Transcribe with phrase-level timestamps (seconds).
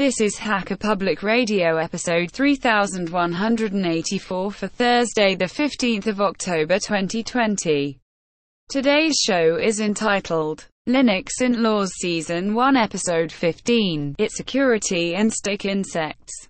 [0.00, 7.98] This is Hacker Public Radio episode 3184 for Thursday the 15th of October 2020.
[8.70, 15.66] Today's show is entitled Linux in Laws Season 1 Episode 15, Its Security and Stick
[15.66, 16.48] Insects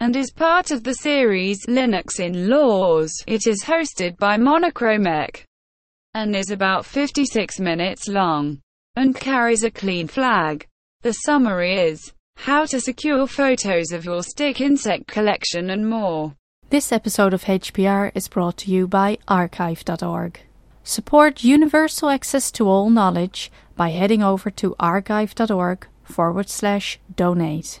[0.00, 3.12] and is part of the series Linux in Laws.
[3.26, 5.44] It is hosted by monochromec
[6.14, 8.62] and is about 56 minutes long
[8.96, 10.66] and carries a clean flag.
[11.02, 16.34] The summary is how to secure photos of your stick insect collection and more.
[16.70, 20.40] This episode of HPR is brought to you by archive.org.
[20.82, 27.80] Support universal access to all knowledge by heading over to archive.org forward slash donate.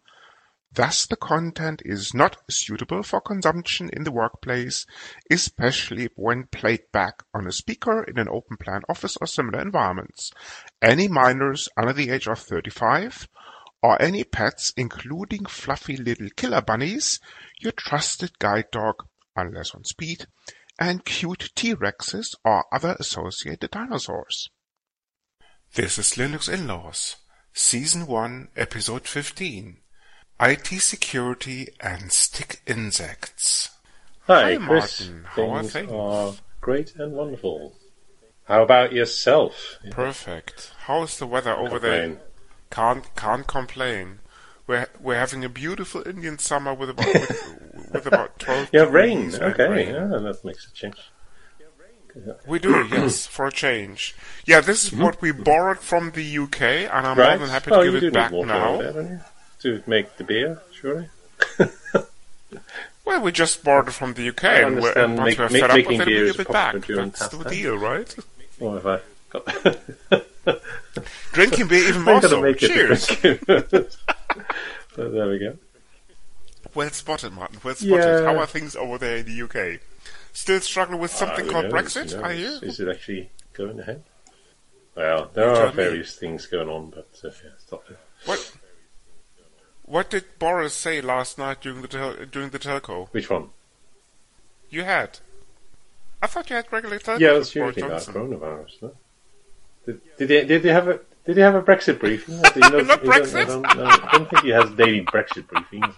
[0.73, 4.85] Thus the content is not suitable for consumption in the workplace,
[5.29, 10.31] especially when played back on a speaker in an open plan office or similar environments.
[10.81, 13.27] Any minors under the age of 35
[13.83, 17.19] or any pets including fluffy little killer bunnies,
[17.59, 19.05] your trusted guide dog,
[19.35, 20.25] unless on speed,
[20.79, 24.49] and cute T-Rexes or other associated dinosaurs.
[25.73, 27.17] This is Linux in Laws,
[27.51, 29.80] Season 1, Episode 15.
[30.41, 33.69] IT security and stick insects.
[34.25, 35.09] Hi, Hi, Chris.
[35.09, 35.23] Martin.
[35.25, 37.75] How are things are great and wonderful.
[38.45, 39.77] How about yourself?
[39.91, 40.71] Perfect.
[40.85, 42.17] How's the weather over there?
[42.71, 44.19] Can't can't complain.
[44.65, 48.69] We're we're having a beautiful Indian summer with about with, with about twelve.
[48.73, 49.35] yeah, rain.
[49.35, 49.93] Okay, rain.
[49.93, 50.97] yeah, that makes a change.
[52.45, 54.15] We do, yes, for a change.
[54.45, 55.03] Yeah, this is mm-hmm.
[55.03, 57.37] what we borrowed from the UK, and I'm right?
[57.37, 58.81] more than happy oh, to you give it back now.
[58.81, 59.25] there?
[59.61, 61.07] To make the beer, surely.
[63.03, 65.39] Well, we just bought it from the UK, I and we're, understand and once make-
[65.39, 66.85] we're make- fed up making with it, beer we give it back.
[66.85, 68.15] That's the deal, right?
[68.59, 68.99] Or have I
[69.31, 69.47] got?
[71.33, 72.41] Drinking beer even more so.
[72.41, 73.07] make Cheers.
[73.07, 73.33] so
[75.09, 75.57] there we go.
[76.75, 77.59] Well spotted, Martin.
[77.63, 77.95] Well spotted.
[78.03, 78.21] Yeah.
[78.23, 79.79] How are things over there in the UK?
[80.33, 82.59] Still struggling with something Ah, who called knows, Brexit, I knows?
[82.61, 82.69] hear?
[82.69, 84.03] Is it actually going ahead?
[84.95, 85.73] Well, there You are tell me.
[85.83, 87.97] various things going on, but uh, yeah, stop it.
[88.25, 88.50] What
[89.91, 93.09] What did Boris say last night during the tel- during the telco?
[93.11, 93.49] Which one?
[94.69, 95.19] You had.
[96.21, 97.19] I thought you had regular telco.
[97.19, 98.81] Yeah, Boris usually about coronavirus.
[98.83, 98.91] No?
[99.85, 102.35] Did, did they did they have a did they have a Brexit briefing?
[102.39, 103.41] Or do you know- Not you don't- Brexit.
[103.41, 103.65] I don't.
[103.65, 105.93] I don't think he has daily Brexit briefings.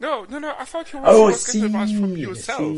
[0.00, 0.54] No, no, no.
[0.58, 1.62] I thought you were oh, I was see.
[1.62, 2.72] advice from I yourself.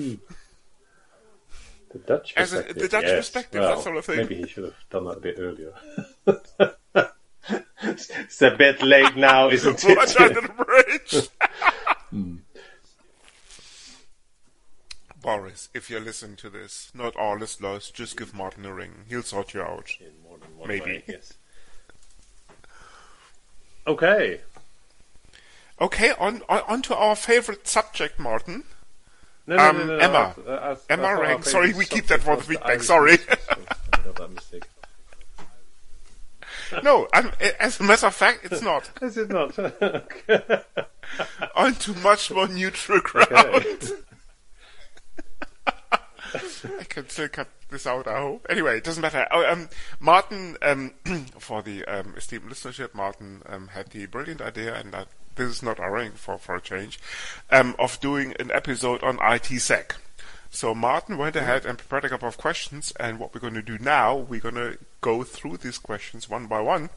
[1.92, 2.90] The Dutch As a- the perspective.
[2.90, 3.16] Dutch yes.
[3.16, 4.16] perspective, well, that sort of thing.
[4.16, 5.72] Maybe he should have done that a bit earlier.
[7.82, 10.20] it's a bit late now, isn't Watch it?
[10.20, 11.28] under the bridge.
[12.10, 12.38] Hmm.
[15.22, 17.94] Boris, if you're listening to this, not all is lost.
[17.94, 19.04] just give Martin a ring.
[19.08, 19.90] He'll sort you out.
[20.00, 20.84] In more than one Maybe.
[20.84, 21.34] way, yes.
[23.86, 24.40] Okay.
[25.80, 28.64] Okay, on, on on to our favorite subject, Martin.
[29.46, 30.34] No, no, Um, no, no, Emma.
[30.46, 31.42] I- I- I Emma thought rang.
[31.42, 33.18] Sorry, we keep that for the feedback, sorry.
[33.30, 34.64] I got that mistake.
[36.82, 38.90] No, I'm, as a matter of fact, it's not.
[39.02, 39.58] Is it not?
[39.58, 40.62] Okay.
[41.56, 43.92] On to much more neutral ground.
[46.32, 48.46] I can still cut this out, I hope.
[48.48, 49.26] Anyway, it doesn't matter.
[49.30, 49.68] Oh, um,
[49.98, 50.92] Martin, um,
[51.38, 55.62] for the um, esteemed listenership, Martin um, had the brilliant idea, and that this is
[55.62, 57.00] not ironic for, for a change,
[57.50, 59.92] um, of doing an episode on ITsec.
[60.50, 61.44] So Martin went mm-hmm.
[61.44, 64.40] ahead and prepared a couple of questions, and what we're going to do now, we're
[64.40, 66.90] going to go through these questions one by one.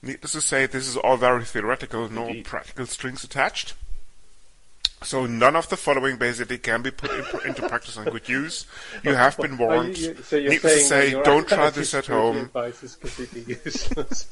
[0.00, 2.44] Needless to say, this is all very theoretical, no Indeed.
[2.44, 3.74] practical strings attached.
[5.02, 8.66] So none of the following basically can be put in, into practice and good use.
[9.04, 9.96] You have been warned.
[9.98, 12.36] you- you- so Needless to say, don't try this at home.
[12.36, 14.28] Advice is completely useless.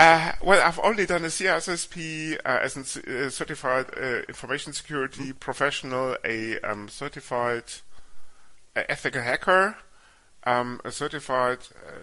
[0.00, 5.34] Uh, well, I've only done a CISSP uh, as a uh, certified uh, information security
[5.34, 7.64] professional, a um, certified
[8.74, 9.76] uh, ethical hacker,
[10.44, 11.98] um, a certified uh,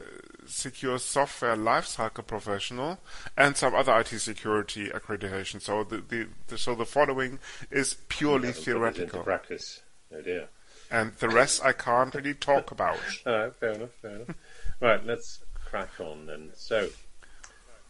[0.45, 2.99] secure software lifecycle professional,
[3.35, 5.59] and some other IT security accreditation.
[5.59, 7.39] So the, the, the so the following
[7.71, 9.81] is purely Haven't put it into theoretical, practice.
[10.13, 10.49] Oh dear.
[10.91, 12.99] and the rest I can't really talk about.
[13.25, 14.35] All right, fair enough, fair enough.
[14.81, 16.51] right, let's crack on then.
[16.53, 16.89] So,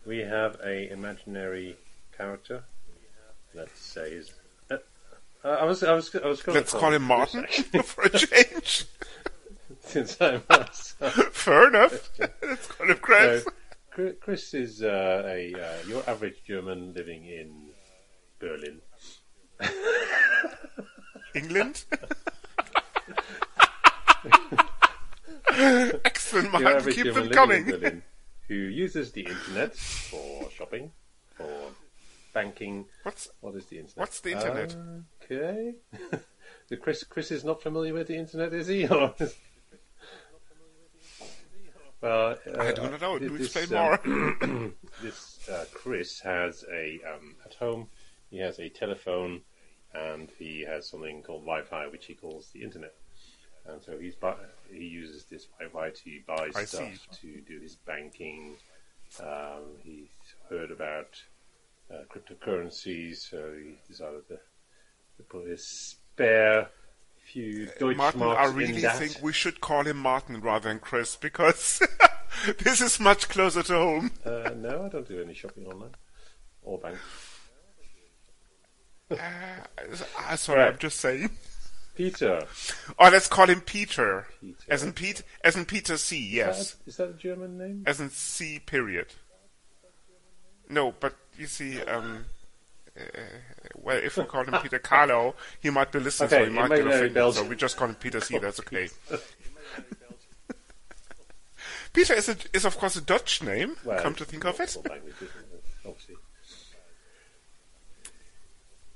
[0.08, 1.76] we have a imaginary
[2.16, 2.64] character.
[3.54, 4.32] Let's say is.
[4.72, 4.78] Uh,
[5.44, 7.46] I was, I was, I was going Let's call him Martin
[7.84, 8.86] for a change.
[9.82, 11.14] since I'm myself.
[11.32, 12.10] Fair enough.
[12.42, 13.46] Let's call him Chris.
[13.96, 17.70] So, Chris is uh, a uh, your average German living in
[18.40, 18.80] Berlin.
[21.36, 21.86] England.
[25.50, 27.66] Excellent, average Keep German them coming.
[27.66, 28.04] in Berlin,
[28.48, 30.92] who uses the internet for shopping,
[31.36, 31.72] for
[32.34, 32.86] banking.
[33.04, 33.98] What's What is the internet?
[33.98, 34.76] What's the internet?
[35.24, 35.74] Okay.
[36.70, 38.88] the Chris Chris is not familiar with the internet, is he?
[38.98, 39.14] Or
[42.00, 43.18] well, uh, I do not know.
[43.18, 44.72] Do this, explain um, more.
[45.02, 47.88] this uh, Chris has a um, at home.
[48.30, 49.42] He has a telephone,
[49.96, 52.94] and he has something called Wi-Fi, which he calls the internet.
[53.70, 54.32] And so he's bu-
[54.72, 57.18] he uses this Wi-Fi to buy I stuff, see.
[57.22, 58.56] to do his banking.
[59.22, 60.08] Um, he's
[60.50, 61.22] heard about
[61.92, 64.36] uh, cryptocurrencies, so he decided to,
[65.18, 66.70] to put his spare
[67.26, 71.82] few Deutsch Martin, I really think we should call him Martin rather than Chris because
[72.60, 74.12] this is much closer to home.
[74.26, 75.96] Uh, no, I don't do any shopping online
[76.64, 76.98] or bank.
[79.10, 80.74] Uh, sorry, Right.
[80.74, 81.30] I'm just saying.
[81.98, 82.46] Peter,
[83.00, 84.28] Or let's call him Peter.
[84.40, 84.56] Peter.
[84.70, 86.18] As in Pete, as in Peter C.
[86.18, 86.60] Yes.
[86.60, 87.84] Is that- is that a German name?
[87.88, 88.60] As in C.
[88.60, 89.08] Period.
[90.70, 92.26] No, but you see, um,
[93.00, 93.02] uh,
[93.76, 96.70] well, if we call him Peter Carlo, he might be listening, Okay, so he might
[96.70, 97.14] get offended.
[97.14, 97.44] Belgian.
[97.44, 98.38] So we just call him Peter C.
[98.38, 98.90] That's okay.
[101.94, 103.76] Peter is, a, is of course a Dutch name.
[103.84, 104.78] Well, come to think of it.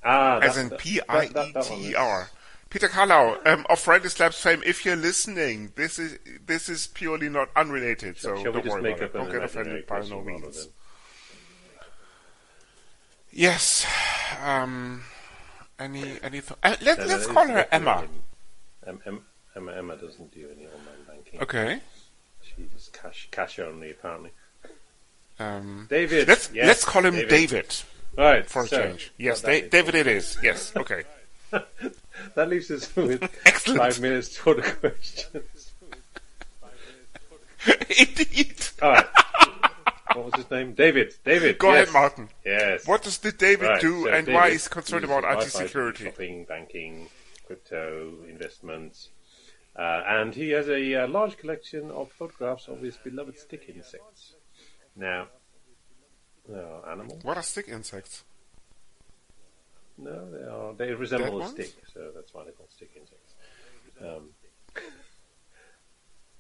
[0.04, 2.30] Ah, as in P I E T E R.
[2.72, 4.64] Peter Carlo um, of Friendly Slabs fame.
[4.66, 8.18] If you're listening, this is this is purely not unrelated.
[8.18, 9.14] So Shall don't just worry about it.
[9.14, 10.70] Don't get offended by no means.
[13.30, 13.86] Yes.
[14.42, 15.04] Um,
[15.78, 18.06] any any th- uh, let, No, let's call her Emma.
[18.88, 21.42] Em- Em- Emma, Emma doesn't do any online banking.
[21.42, 21.82] Okay.
[22.42, 24.32] She's cash cash only, apparently.
[25.40, 26.28] Um, David.
[26.30, 27.30] let's yes, let's call him David.
[27.30, 27.76] David,
[28.18, 29.12] Right, for a so, change.
[29.18, 30.38] Yes, Da- David it is.
[30.42, 30.72] Yes.
[30.76, 31.04] Okay.
[32.36, 33.80] That leaves us with Excellent.
[33.80, 35.74] five minutes for the questions.
[38.00, 38.56] Indeed.
[38.82, 39.06] All right.
[40.14, 40.74] what was his name?
[40.74, 41.16] David.
[41.24, 41.58] David.
[41.58, 41.84] Go yes.
[41.84, 42.30] ahead, Martin.
[42.46, 42.88] Yes.
[42.88, 45.28] What does the David Right, do, so and David why is he concerned about IT
[45.28, 46.04] Wi-Fi to do security?
[46.06, 47.08] Shopping, banking,
[47.46, 49.10] crypto, investments.
[49.76, 54.36] Uh, and he has a uh, large collection of photographs of his beloved stick insects.
[54.96, 55.28] Now,
[56.48, 57.24] no, animals?
[57.24, 58.24] What are stick insects?
[60.02, 60.74] No, they are.
[60.74, 61.52] They resemble Dead a ones?
[61.52, 63.34] stick, so that's why they're called stick insects.
[64.02, 64.30] Um,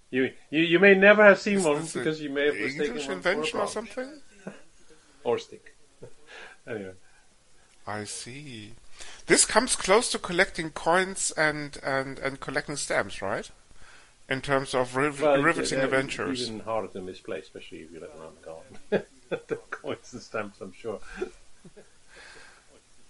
[0.09, 2.85] you, you you may never have seen one Is this because you may have mistaken
[2.85, 4.09] English one for a invention or something?
[5.23, 5.75] or stick.
[6.67, 6.93] anyway,
[7.85, 8.73] I see.
[9.27, 13.49] This comes close to collecting coins and, and, and collecting stamps, right?
[14.29, 16.43] In terms of riv- well, riveting adventures.
[16.43, 19.07] even harder to misplace, especially if you let them out the garden.
[19.47, 20.99] the coins and stamps, I'm sure.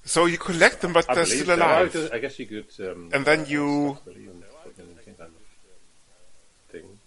[0.04, 2.10] So you collect them, but I they're still alive.
[2.12, 2.66] I guess you could.
[2.80, 7.00] Um, And then you- possibly even put them in some kind of thing.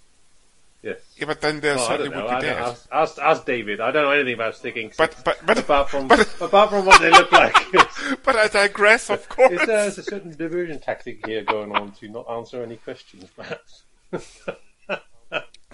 [0.83, 1.01] Yes.
[1.17, 2.59] Yeah, but then they Well, certainly would be dead.
[2.59, 3.81] ask, ask, ask David.
[3.81, 4.93] I don't know anything about sticking.
[4.99, 7.57] But but but apart from but, apart from what they look like.
[8.23, 9.53] but I digress, of course.
[9.53, 13.25] Is there is a certain diversion tactic here going on to not answer any questions,
[13.35, 13.83] perhaps?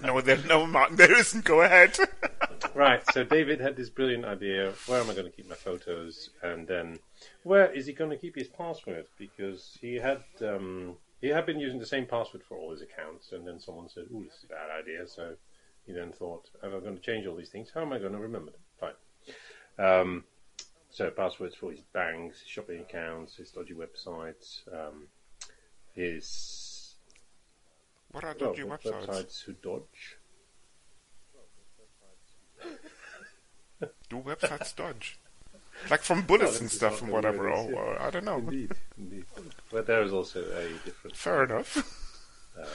[0.01, 1.45] No, there, no, Martin, there isn't.
[1.45, 1.97] Go ahead.
[2.75, 3.03] right.
[3.11, 4.73] So David had this brilliant idea.
[4.87, 6.29] Where am I going to keep my photos?
[6.41, 6.99] And then,
[7.43, 9.05] where is he going to keep his password?
[9.17, 13.31] Because he had um, he had been using the same password for all his accounts,
[13.31, 15.35] and then someone said, "Oh, this is a bad idea." So
[15.85, 18.13] he then thought, "Am I'm going to change all these things, how am I going
[18.13, 18.93] to remember them?" Fine.
[19.77, 20.23] Um,
[20.89, 25.07] so passwords for his banks, his shopping accounts, his dodgy websites, um,
[25.93, 26.27] his
[28.11, 29.05] What are well, dodgy websites?
[29.07, 30.17] websites who dodge.
[34.09, 35.17] Do websites dodge?
[35.89, 37.49] Like from bullets Well, and stuff and whatever.
[37.49, 37.75] yeah.
[37.75, 38.37] or I don't know.
[38.37, 39.25] Indeed, indeed.
[39.71, 41.77] But there is also a different Fair enough.
[42.59, 42.65] uh,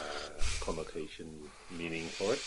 [0.60, 1.30] connotation
[1.70, 2.42] meaning for it.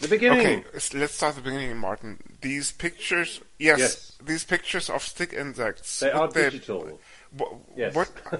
[0.00, 0.40] The beginning.
[0.64, 0.64] Okay,
[0.98, 2.18] let's start the beginning, Martin.
[2.40, 4.12] These pictures, yes, Yes.
[4.24, 6.00] these pictures of stick insects.
[6.00, 7.00] They are they- digital.
[7.76, 7.94] Yes.
[7.94, 8.36] what uh,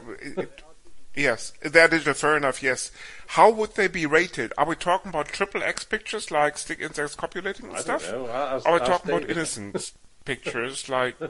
[1.15, 1.89] yes, they're.
[1.89, 2.63] Fair enough.
[2.63, 2.91] Yes.
[3.29, 4.53] How would they be rated?
[4.57, 8.07] Are we talking about triple X pictures like stick insects copulating and I stuff?
[8.11, 8.33] don't know.
[8.33, 9.93] I, Are we I, talking about innocent
[10.25, 11.17] pictures like?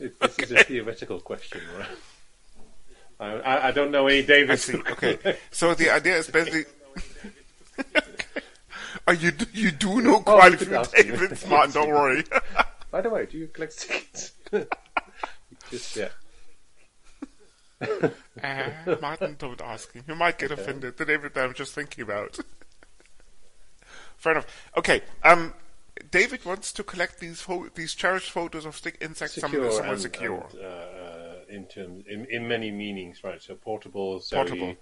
[0.00, 1.88] It- This is a theoretical question, right?
[3.44, 4.60] I, I, don't know any David.
[4.90, 5.36] Okay.
[5.52, 6.64] So the idea is basically.
[9.06, 11.12] Oh, you do, you do know Oh, quite you a few.
[11.12, 11.72] Davids, Martin.
[11.72, 12.24] Don't worry.
[12.90, 14.32] By the way, do you collect tickets?
[15.72, 16.08] Just yeah.
[18.42, 20.04] Uh, Martin, don't ask him.
[20.06, 20.96] You might get offended.
[20.96, 22.38] The David I'm just thinking about.
[24.16, 24.46] Fair enough.
[24.76, 25.02] Okay.
[25.24, 25.52] Um,
[26.10, 29.92] David wants to collect these pho- these cherished photos of stick insects Secure somewhere, somewhere
[29.94, 30.46] and, secure.
[30.52, 33.42] and, uh, uh, in terms in, in many meanings, right?
[33.42, 34.20] So portable.
[34.20, 34.66] So Portable.
[34.68, 34.76] he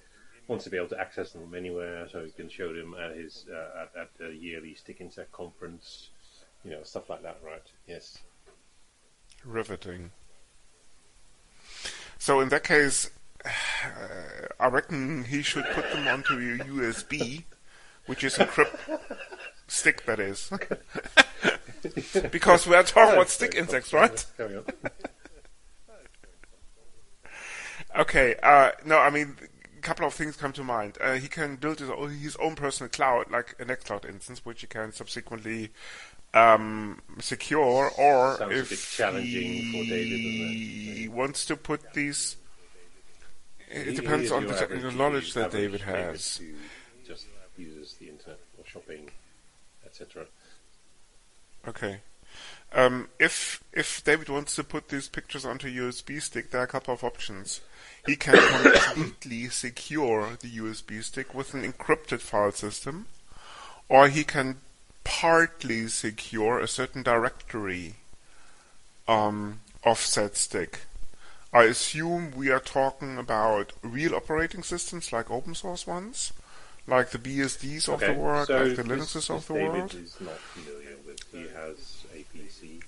[0.47, 3.17] wants to be able to access them from anywhere, so he can show them at
[3.17, 6.11] his uh, at, at the yearly stick insect conference.
[6.65, 7.63] You know, stuff like that, right?
[7.87, 8.19] Yes.
[9.45, 10.11] Riveting.
[12.21, 13.11] So in that case,
[14.61, 17.45] I reckon he should put them onto a USB,
[18.07, 19.01] which is encrypt
[19.67, 20.05] stick.
[20.05, 20.53] That is,
[22.31, 24.25] because we are talking about stick insects, right?
[24.37, 24.65] Carry on.
[27.99, 28.37] Okay.
[28.43, 29.37] Uh, no, I mean,
[29.79, 30.99] a couple of things come to mind.
[31.01, 34.61] Uh, he can build his own, his own personal cloud, like a Nextcloud instance, which
[34.61, 35.71] he can subsequently
[36.35, 40.17] um, secure, or Sounds if for David,
[40.97, 42.37] he wants to put these.
[43.69, 46.37] It He- he depends on the technical knowledge that David has.
[46.39, 46.55] who
[47.07, 49.11] just uses the internet or shopping,
[49.85, 50.27] etc.
[51.67, 52.01] Okay.
[52.73, 56.69] Um, if if David wants to put these pictures onto USB stick, there are a
[56.69, 57.61] couple of options.
[58.07, 58.37] He can
[58.95, 63.07] completely secure the USB stick with an encrypted file system,
[63.89, 64.61] or he can
[65.05, 67.95] partly secure a certain directory
[69.09, 70.81] um, of said stick.
[71.53, 76.33] I assume we are talking about real operating systems like open source ones,
[76.87, 79.95] like the BSDs of the world, so like the Linuxes of the David world.
[79.95, 81.23] is not familiar with.
[81.33, 82.83] He has a PC,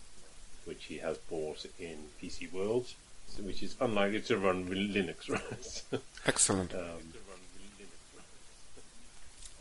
[0.65, 2.87] which he has bought in PC World,
[3.41, 5.29] which is unlikely to run Linux,
[5.93, 6.01] right?
[6.27, 6.73] Excellent.
[6.75, 6.81] um,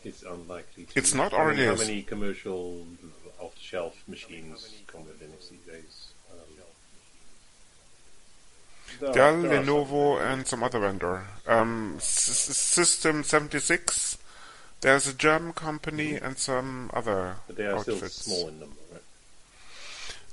[0.04, 0.84] it's unlikely.
[0.84, 1.80] To It's not I mean, already How is.
[1.80, 2.86] many commercial
[3.40, 6.08] off-the-shelf machines come with Linux these days?
[6.30, 6.38] Um,
[9.00, 9.74] there Dell, are- there are some.
[9.74, 11.26] Lenovo, and some other vendor.
[11.46, 14.18] Um, S- S- System 76.
[14.80, 19.02] There's a German company and some other but they are still small in number, right?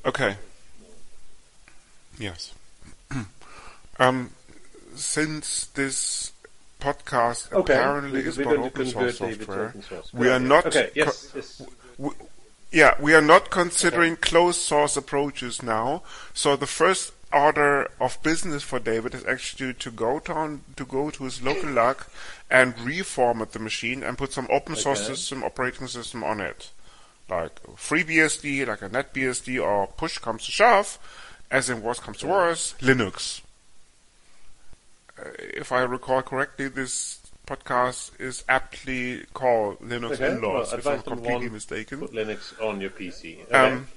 [0.06, 0.38] Okay.
[2.18, 2.54] Yes.
[4.00, 4.32] um,
[4.96, 6.32] since this
[6.80, 10.14] podcast Okay, apparently we- is about open source software, open source.
[10.14, 10.66] we are not.
[10.68, 11.62] Okay, yes, yes.
[11.98, 12.12] we,
[12.72, 16.04] yeah, we are not considering closed source approaches now.
[16.34, 21.10] So the first order of business for David is actually to go down to go
[21.12, 22.06] to his local LUG
[22.50, 25.14] and reformat the machine and put some open source Okay.
[25.16, 26.72] system operating system on it,
[27.30, 30.98] like FreeBSD, like a NetBSD, or push comes to shove,
[31.52, 33.42] as in worst comes to worst, Linux.
[35.20, 40.88] Uh, if I recall correctly, this podcast is aptly called Linux Okay, in-laws, well, if
[40.88, 42.00] I'm completely mistaken.
[42.00, 43.44] Put Linux on your PC.
[43.46, 43.56] Okay.
[43.56, 43.88] Um,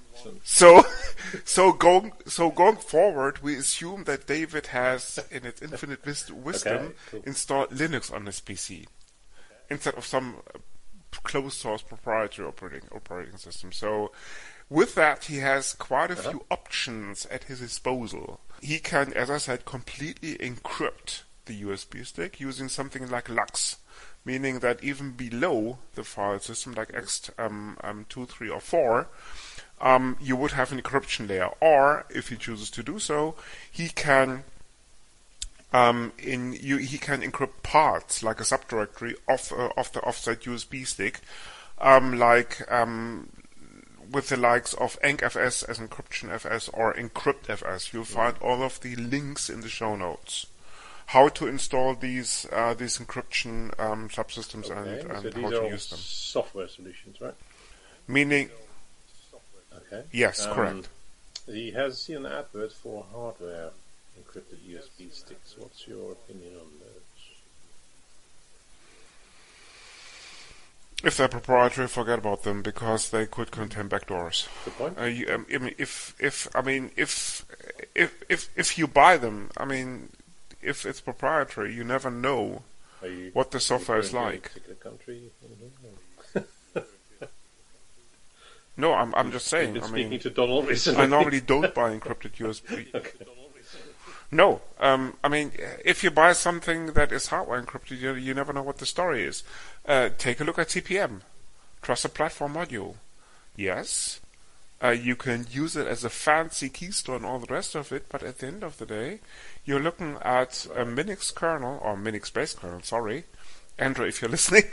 [0.45, 0.85] So-
[1.45, 6.77] So, going, so going forward, we assume that David has, in its infinite wis- wisdom,
[6.87, 7.23] Okay, cool.
[7.27, 8.87] installed Linux on his PC
[9.71, 10.37] instead of some
[11.25, 13.73] closed source proprietary operating operating system.
[13.73, 14.13] So,
[14.69, 16.31] with that, he has quite a Uh-huh.
[16.31, 18.41] few options at his disposal.
[18.63, 23.77] He can, as I said, completely encrypt the USB stick using something like LUKS,
[24.25, 29.09] meaning that even below the file system, like X um, um, two, three, or four,
[29.81, 31.51] um, you would have an encryption layer.
[31.61, 33.35] Or, if he chooses to do so,
[33.71, 34.45] he can
[35.73, 40.43] Um, in you, he can encrypt parts like a subdirectory of uh, of the offset
[40.43, 41.21] USB stick,
[41.79, 43.29] um, like um,
[44.13, 47.93] with the likes of EncFS as EncryptionFS or EcryptFS.
[47.93, 50.47] You'll find all of the links in the show notes.
[51.07, 55.69] How to install these uh, these encryption um, subsystems Okay, and, and these how to
[55.69, 55.99] use them.
[55.99, 57.35] software solutions, right?
[58.07, 58.51] Meaning,
[59.75, 60.05] Okay.
[60.13, 60.89] yes, Um, correct.
[61.47, 63.71] He has seen an advert for hardware
[64.19, 65.55] encrypted USB sticks.
[65.59, 66.92] What's your opinion on those?
[71.03, 74.49] If they're proprietary, forget about them because they could contain backdoors.
[74.65, 74.99] Good point.
[74.99, 77.45] Uh, you, um, I mean, if if I mean if
[77.95, 80.11] if if if you buy them, I mean,
[80.63, 82.63] if it's proprietary, you never know
[83.03, 84.63] you what the software is referring to a like.
[88.77, 89.77] No, I'm I'm just saying.
[89.77, 91.03] I speaking mean, to Donald recently.
[91.03, 92.95] I normally don't buy encrypted USB.
[92.95, 93.11] okay.
[94.35, 95.53] No, um, I mean,
[95.85, 99.25] if you buy something that is hardware encrypted, you, you never know what the story
[99.25, 99.43] is.
[99.87, 101.21] Uh, take a look at TPM,
[101.83, 102.95] Trusted Platform Module.
[103.57, 104.21] Yes,
[104.83, 107.93] uh, you can use it as a fancy key store and all the rest of
[107.93, 109.21] it, but at the end of the day,
[109.67, 113.25] you're looking at a Minix kernel, or Minix-based kernel, sorry,
[113.79, 114.65] Andrew, if you're listening,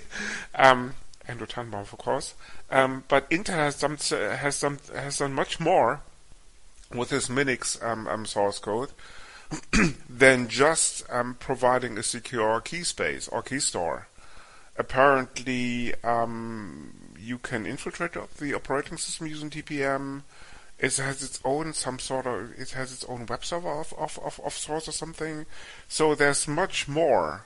[0.55, 0.93] um,
[1.27, 2.33] Andrew Tanenbaum, of course,
[2.71, 5.99] um, but Intel has done, has done, has done much more
[6.95, 8.91] with this Minix um, um, source code
[10.09, 14.07] than just um, providing a secure key space or key store.
[14.77, 20.21] Apparently, um, you can infiltrate the operating system using TPM.
[20.77, 24.17] It has its own some sort of it has its own web server of of,
[24.23, 25.45] of, of source or something.
[25.89, 27.45] So there's much more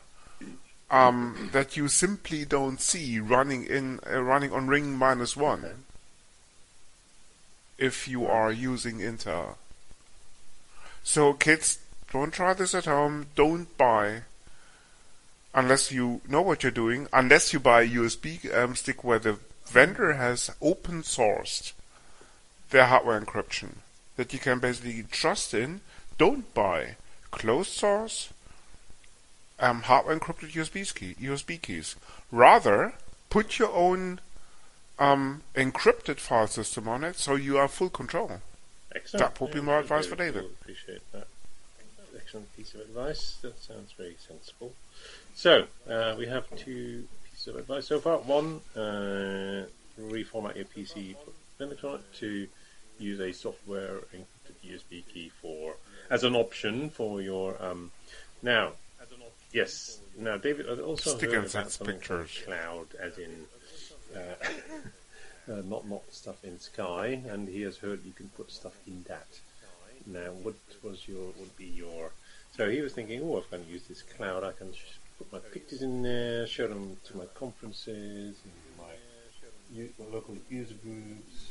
[0.92, 5.74] um, that you simply don't see running in uh, running on ring minus one Okay.
[7.80, 9.56] if you are using Intel.
[11.04, 11.80] So kids,
[12.14, 13.26] don't try this at home.
[13.36, 14.22] Don't buy
[15.54, 17.08] unless you know what you're doing.
[17.12, 21.74] Unless you buy a USB um, stick where the vendor has open sourced
[22.70, 23.78] their hardware encryption
[24.16, 25.82] that you can basically trust in.
[26.20, 26.96] Don't buy
[27.32, 28.30] closed source
[29.60, 31.96] um, hardware encrypted USB key, USB keys.
[32.32, 32.94] Rather,
[33.30, 34.20] put your own
[35.00, 38.42] um, encrypted file system on it, so you have full control.
[38.94, 39.34] Excellent.
[39.34, 40.46] That would be Yeah, my advice for David.
[40.62, 41.28] Appreciate that.
[42.34, 43.38] Excellent piece of advice.
[43.44, 44.74] That sounds very sensible.
[45.36, 48.18] So uh, we have two pieces of advice so far.
[48.18, 49.68] One, uh,
[50.02, 52.48] reformat your PC, put Linux on it to
[52.98, 55.76] use a software encrypted USB key for
[56.10, 57.92] as an option for your um,
[58.42, 58.72] now.
[59.52, 60.00] Yes.
[60.18, 62.42] Now, David, I also Stick heard about something pictures.
[62.44, 63.46] cloud, as in
[64.16, 68.76] uh, uh, not not stuff in sky, and he has heard you can put stuff
[68.88, 69.28] in that.
[70.08, 72.12] Now, what was your would be your?
[72.56, 74.72] So he was thinking, oh, I'm going to use this cloud, I can
[75.18, 78.36] put my pictures in there, show them to my conferences,
[78.78, 78.84] my,
[79.76, 81.50] my local user groups.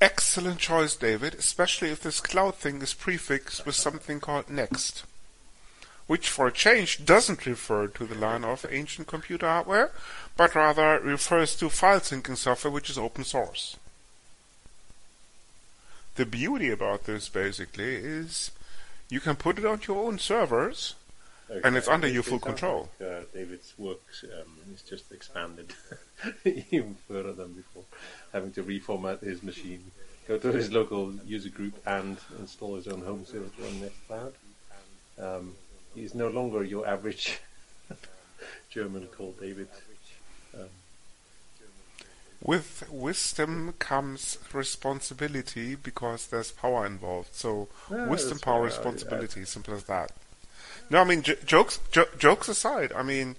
[0.00, 5.02] Excellent choice, David, especially if this cloud thing is prefixed with something called Next,
[6.06, 9.90] which for a change doesn't refer to the line of ancient computer hardware,
[10.36, 13.76] but rather refers to file syncing software which is open source.
[16.16, 18.50] The beauty about this basically is
[19.10, 20.94] you can put it on your own servers
[21.62, 22.88] And it's under It- your full control.
[22.98, 25.74] like, uh, David's work um, is just expanded
[26.44, 27.84] even further than before,
[28.32, 29.90] having to reformat his machine,
[30.26, 34.32] go to his local user group, and install his own home server on Nextcloud.
[35.18, 35.54] Um,
[35.94, 37.38] he is no longer your average
[38.70, 39.68] German called David.
[40.58, 40.68] Um,
[42.44, 47.34] With wisdom comes responsibility because there's power involved.
[47.34, 48.62] So Yeah, wisdom, power, fair.
[48.62, 49.44] I- responsibility.
[49.46, 50.12] Simple as that.
[50.90, 51.80] No, I mean j- jokes.
[51.90, 53.36] Jo- jokes aside, I mean,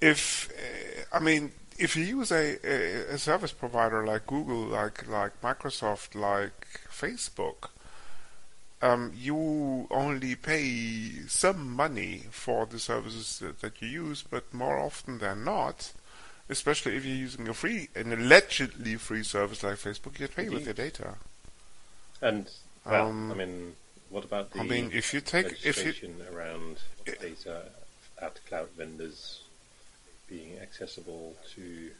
[0.00, 5.08] if uh, I mean if you use a, a, a service provider like Google, like
[5.08, 7.70] like Microsoft, like Facebook,
[8.80, 14.78] um, you only pay some money for the services that, that you use, but more
[14.78, 15.92] often than not,
[16.48, 20.64] especially if you're using a free, an allegedly free service like Facebook, you pay with
[20.64, 21.14] your data.
[22.22, 22.50] and
[22.84, 23.76] well, Um, I mean,
[24.10, 27.64] what about the I mean, if you take, if you, around data
[28.20, 29.42] at cloud vendors
[30.28, 31.90] being accessible to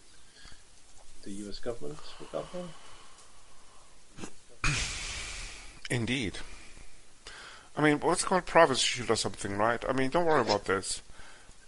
[1.22, 2.68] the US government regarding?
[5.90, 6.38] indeed.
[7.76, 9.84] I mean, what's called privacy shield or something, right?
[9.88, 11.02] I mean, don't worry about this.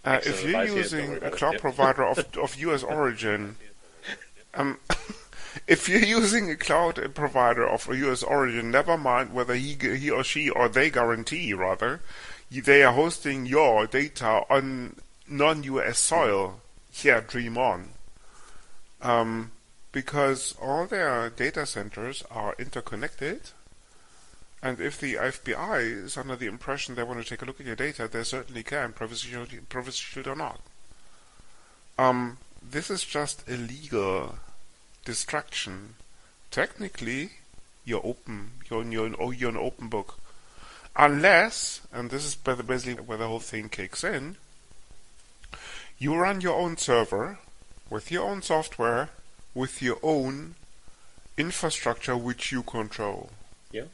[0.03, 3.55] Uh, if you're here, using a cloud provider of, of US origin,
[4.53, 4.79] um,
[5.67, 10.23] if you're using a cloud provider of US origin, never mind whether he, he or
[10.23, 12.01] she or they guarantee rather,
[12.49, 14.95] they are hosting your data on
[15.27, 16.61] non-US soil.
[17.01, 17.89] Yeah, dream on.
[19.01, 19.51] Um,
[19.91, 23.51] because all their data centers are interconnected.
[24.63, 27.65] And if the FBI is under the impression they want to take a look at
[27.65, 30.59] your data, they certainly can, privacy shield, privacy shield or not.
[31.97, 34.35] Um, this is just a legal
[35.03, 35.95] distraction.
[36.51, 37.31] Technically,
[37.85, 38.51] you're open.
[38.69, 40.19] You're, you're, oh, you're an open book.
[40.95, 44.35] Unless, and this is basically where the whole thing kicks in,
[45.97, 47.39] you run your own server
[47.89, 49.09] with your own software,
[49.53, 50.55] with your own
[51.37, 53.29] infrastructure which you control.
[53.71, 53.85] Yeah.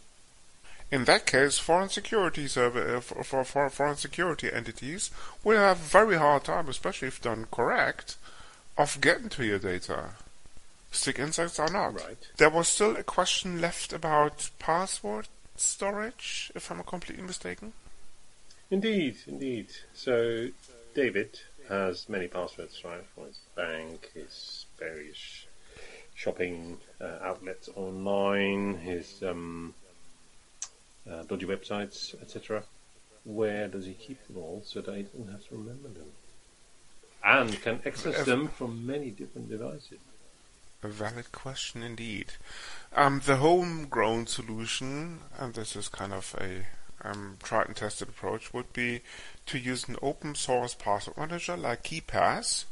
[0.89, 5.11] In that case, foreign security server, uh, for, for, for foreign security entities
[5.43, 8.15] will have a very hard time, especially if done correct,
[8.77, 10.11] of getting to your data.
[10.91, 11.95] Stick insects or not.
[11.95, 12.17] Right.
[12.37, 17.73] There was still a question left about password storage, if I'm completely mistaken.
[18.71, 19.67] Indeed, indeed.
[19.93, 20.49] So,
[20.95, 23.03] David has many passwords, right?
[23.13, 25.45] For his bank, his various
[26.15, 29.73] shopping uh, outlets online, his um,
[31.09, 32.63] uh, dodgy websites, etc.
[33.23, 36.11] Where does he keep them all so that he doesn't have to remember them?
[37.23, 39.99] And can access them from many different devices.
[40.83, 42.33] A valid question indeed.
[42.95, 46.67] Um, the homegrown solution, and this is kind of a
[47.07, 49.01] um, tried and tested approach, would be
[49.47, 52.65] to use an open source password manager like KeePass.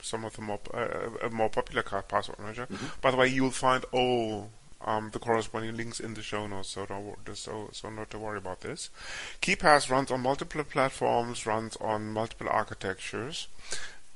[0.00, 2.66] Some of the more uh, a more popular password manager.
[2.66, 2.86] Mm-hmm.
[3.00, 4.50] By the way, you'll find all
[4.84, 8.38] um, the corresponding links in the show notes, so don't so so not to worry
[8.38, 8.90] about this.
[9.40, 13.48] KeePass runs on multiple platforms, runs on multiple architectures,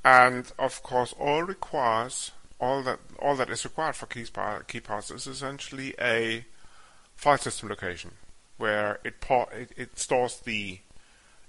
[0.05, 5.95] and of course, all requires all that all that is required for KeePass is essentially
[6.01, 6.45] a
[7.15, 8.13] file system location
[8.57, 9.15] where it,
[9.53, 10.79] it, it stores the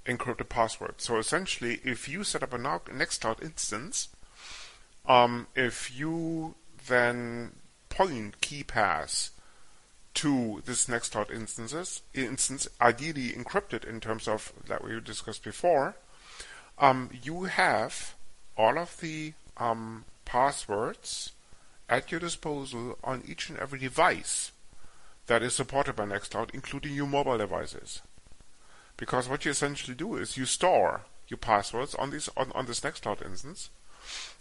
[0.06, 0.96] encrypted password.
[0.98, 4.10] So essentially, if you set up a Nextcloud instance,
[5.06, 6.56] um, if you
[6.88, 7.52] then
[7.90, 9.32] point KeePass
[10.16, 15.96] to this Nextcloud instances instance, ideally encrypted in terms of that we discussed before,
[16.80, 18.16] um, you have
[18.58, 21.34] all of the um, passwords
[21.88, 24.52] at your disposal on each and every device
[25.28, 28.02] that is supported by Nextcloud, including your mobile devices.
[28.96, 32.80] Because what you essentially do is you store your passwords on this on, on this
[32.80, 33.70] Nextcloud instance,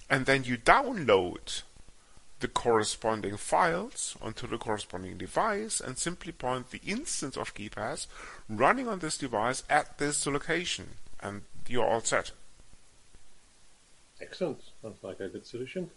[0.08, 1.62] and then you download
[2.40, 8.06] the corresponding files onto the corresponding device and simply point the instance of KeePass
[8.48, 10.88] running on this device at this location,
[11.20, 12.32] and you're all set.
[14.20, 14.60] Excellent.
[14.82, 15.90] Sounds like a good solution.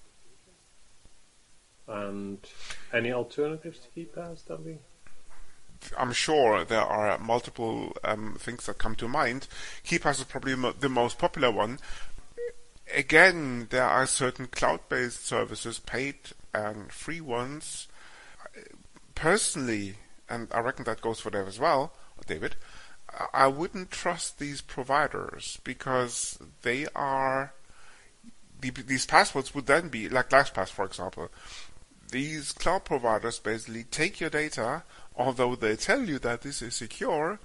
[1.88, 2.38] And
[2.94, 4.78] any alternatives to KeePass, Dubby?
[5.98, 9.48] I'm sure there are multiple um, things that come to mind.
[9.86, 11.80] KeePass is probably mo- the most popular one.
[12.96, 16.16] Again, there are certain cloud-based services, paid
[16.54, 17.88] and free ones.
[19.16, 19.96] Personally,
[20.30, 21.94] and I reckon that goes for Dave as well,
[22.26, 22.56] David,
[23.34, 27.54] I wouldn't trust these providers because they are
[28.62, 31.30] the, these passwords would then be like LastPass, for example.
[32.12, 34.84] These cloud providers basically take your data,
[35.16, 37.40] although they tell you that this is secure,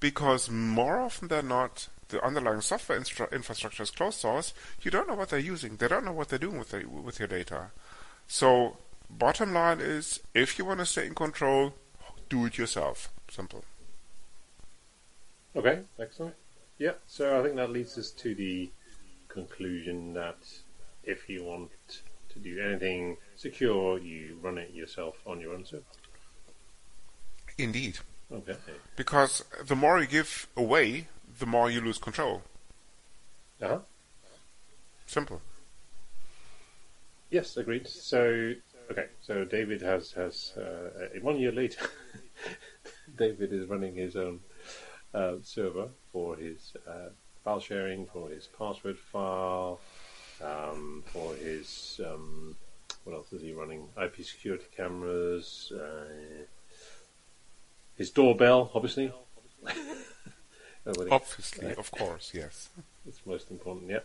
[0.00, 4.54] because more often than not, the underlying software instra- infrastructure is closed source.
[4.82, 5.76] You don't know what they're using.
[5.76, 7.70] They don't know what they're doing with the, with your data.
[8.26, 8.76] So,
[9.10, 11.74] bottom line is, if you want to stay in control,
[12.28, 13.10] do it yourself.
[13.30, 13.64] Simple.
[15.56, 16.34] Okay, excellent.
[16.78, 18.70] Yeah, so I think that leads us to the
[19.28, 20.38] conclusion that
[21.02, 21.70] if you want
[22.28, 25.82] to do anything secure, you run it yourself on your own server.
[27.56, 27.98] Indeed.
[28.30, 28.56] Okay.
[28.94, 32.42] Because the more you give away, the more you lose control.
[33.60, 33.78] Uh huh.
[35.06, 35.40] Simple.
[37.30, 37.86] Yes, agreed.
[37.86, 38.54] So,
[38.90, 41.86] okay, so David has has uh, one year later.
[43.18, 44.40] David is running his own
[45.14, 47.10] uh, server for his uh,
[47.44, 49.80] file sharing, for his password file,
[50.42, 52.56] um, for his um,
[53.04, 53.88] what else is he running?
[54.02, 56.44] IP security cameras, uh,
[57.96, 59.12] his doorbell, obviously.
[60.88, 62.68] Obviously, of course, yes.
[63.06, 64.00] It's most important, yeah.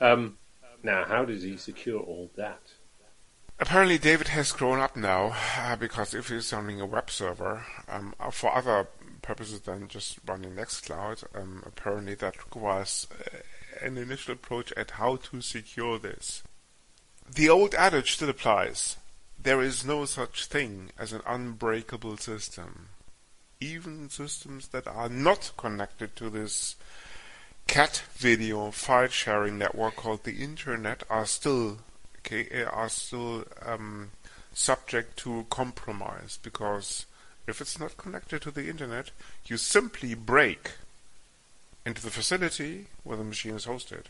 [0.00, 0.36] Um,
[0.82, 2.60] now, how does he secure all that?
[3.60, 8.14] Apparently, David has grown up now uh, because if he's running a web server um,
[8.18, 8.88] uh, for other
[9.22, 13.38] purposes than just running Nextcloud, um, apparently that requires uh,
[13.86, 16.42] an initial approach at how to secure this.
[17.32, 18.96] The old adage still applies:
[19.40, 22.88] there is no such thing as an unbreakable system.
[23.62, 26.74] Even systems that are not connected to this
[27.68, 31.78] cat video file sharing network called the internet are still
[32.18, 34.10] okay, are still um,
[34.52, 37.06] subject to compromise because
[37.46, 39.12] if it's not connected to the internet,
[39.46, 40.72] you simply break
[41.86, 44.06] into the facility where the machine is hosted.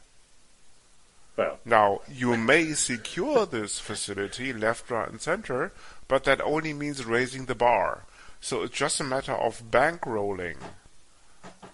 [1.37, 5.73] Well, Now, you may secure this facility left, right, and center,
[6.09, 8.05] but that only means raising the bar.
[8.43, 10.57] So it's just a matter of bankrolling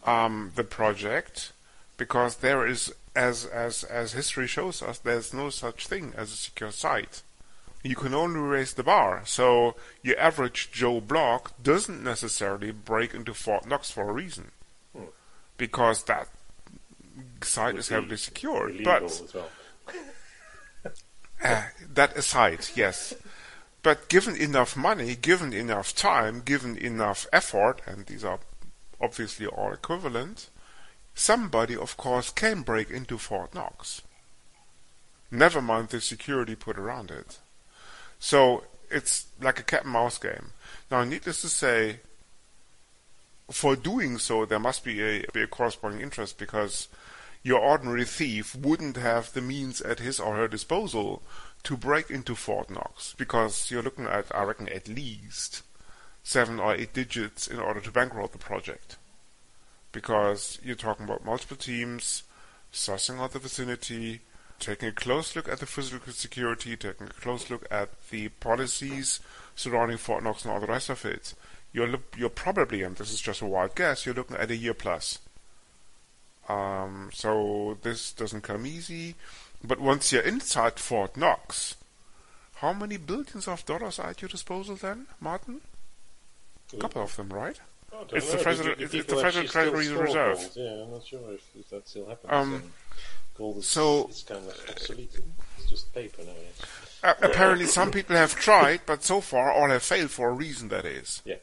[0.05, 1.53] um, the project,
[1.97, 6.37] because there is, as as as history shows us, there's no such thing as a
[6.37, 7.23] secure site.
[7.83, 9.23] You can only raise the bar.
[9.25, 14.51] So your average Joe Block doesn't necessarily break into Fort Knox for a reason,
[15.57, 16.29] because that
[17.41, 18.85] site would is heavily secured.
[18.85, 19.49] But as well.
[21.43, 21.63] uh,
[21.95, 23.15] that aside, yes.
[23.83, 28.41] But given enough money, given enough time, given enough effort, and these are
[29.01, 30.51] obviously all equivalent,
[31.15, 34.03] somebody, of course, can break into Fort Knox.
[35.31, 37.39] Never mind the security put around it.
[38.19, 40.53] So it's like a cat and mouse game.
[40.91, 42.01] Now, needless to say,
[43.51, 46.89] for doing so, there must be a, be a corresponding interest because
[47.43, 51.23] your ordinary thief wouldn't have the means at his or her disposal
[51.65, 55.63] to break into Fort Knox because you're looking at, I reckon, at least
[56.23, 58.97] seven or eight digits in order to bankroll the project.
[59.93, 62.23] Because you're talking about multiple teams,
[62.73, 64.21] sussing out the vicinity,
[64.59, 69.21] taking a close look at the physical security, taking a close look at the policies
[69.55, 71.35] surrounding Fort Knox and all the rest of it.
[71.73, 74.75] You're, you're probably, and this is just a wild guess, you're looking at a year
[74.75, 75.19] plus.
[76.49, 79.15] Um, so this doesn't come easy.
[79.63, 81.77] But once you're inside Fort Knox,
[82.57, 85.61] how many billions of dollars are at your disposal then, Martin?
[86.73, 87.59] A couple of them, right?
[87.91, 90.39] Don't It's know, the Federal- do it's the Federal Treasury Reserve.
[90.39, 90.51] gold?
[90.55, 92.33] Yeah, I'm not sure if, if that still happens.
[92.33, 92.73] Um, Um,
[93.37, 95.19] gold is, so- kind of obsolete.
[95.59, 96.61] It's just paper nowadays.
[97.03, 100.69] Uh, apparently, some people have tried, but so far all have failed for a reason.
[100.69, 101.23] That is.
[101.25, 101.37] Yeah.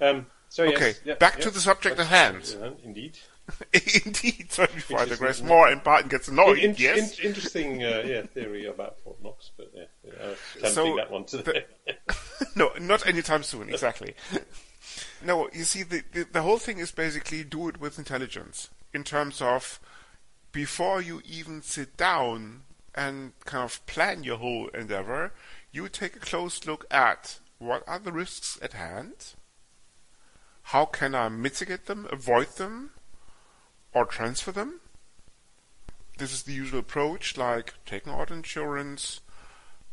[0.00, 1.44] Um, so yes, Okay, yeah, back yeah.
[1.44, 2.56] to the subject at hand.
[2.60, 3.18] uh, Indeed.
[3.72, 6.58] Indeed, so you find digress more, and Barton gets annoyed.
[6.58, 7.18] In- yes.
[7.18, 11.10] in- interesting, uh, yeah, theory about Fort Knox, but yeah, yeah I was So, that
[11.10, 11.64] one today.
[12.56, 13.68] no, not anytime soon.
[13.68, 14.14] Exactly.
[15.24, 19.04] no, you see, the, the the whole thing is basically do it with intelligence in
[19.04, 19.80] terms of
[20.52, 22.62] before you even sit down
[22.94, 25.32] and kind of plan your whole endeavor,
[25.70, 29.34] you take a close look at what are the risks at hand,
[30.62, 32.90] how can I mitigate them, avoid them,
[33.92, 34.80] or transfer them.
[36.18, 39.20] This is the usual approach, like taking out insurance.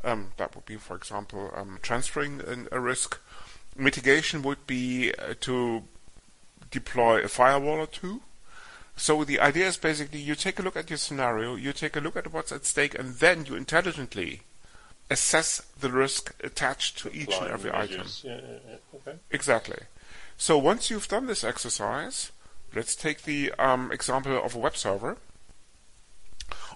[0.03, 3.19] Um, that would be, for example, um, transferring an, a risk.
[3.75, 5.83] Mitigation would be uh, to
[6.71, 8.21] deploy a firewall or two.
[8.95, 11.99] So the idea is basically you take a look at your scenario, you take a
[11.99, 14.41] look at what's at stake, and then you intelligently
[15.09, 18.07] assess the risk attached to each and every item.
[18.23, 18.75] Yeah, yeah, yeah.
[18.95, 19.17] Okay.
[19.31, 19.77] Exactly.
[20.37, 22.31] So once you've done this exercise,
[22.75, 25.17] let's take the um, example of a web server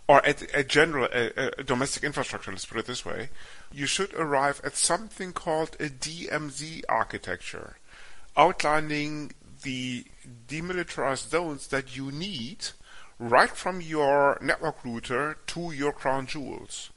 [0.07, 2.51] or at a general a, a domestic infrastructure.
[2.51, 3.29] Let's put it this way:
[3.71, 7.77] you should arrive at something called a DMZ architecture,
[8.35, 10.05] outlining the
[10.47, 12.69] demilitarized zones that you need
[13.19, 16.91] right from your network router to your crown jewels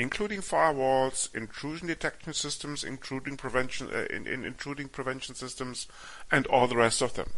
[0.00, 5.86] including firewalls, intrusion detection systems, including prevention, uh, in, in, intruding prevention systems,
[6.32, 7.28] and all the rest of them.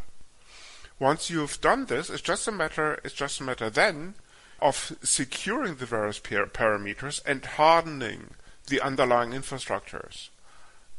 [1.03, 3.01] Once you've done this, it's just a matter.
[3.03, 4.15] It's just a matter then
[4.61, 8.35] of securing the various par- parameters and hardening
[8.69, 10.29] the underlying infrastructures,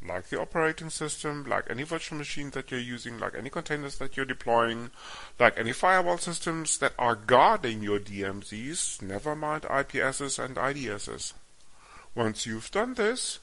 [0.06, 4.18] like the operating system, like any virtual machine that you're using, like any containers that
[4.18, 4.92] you're deploying,
[5.40, 9.02] like any firewall systems that are guarding your DMZs.
[9.02, 11.32] Never mind IPSs and IDSs.
[12.14, 13.40] Once you've done this,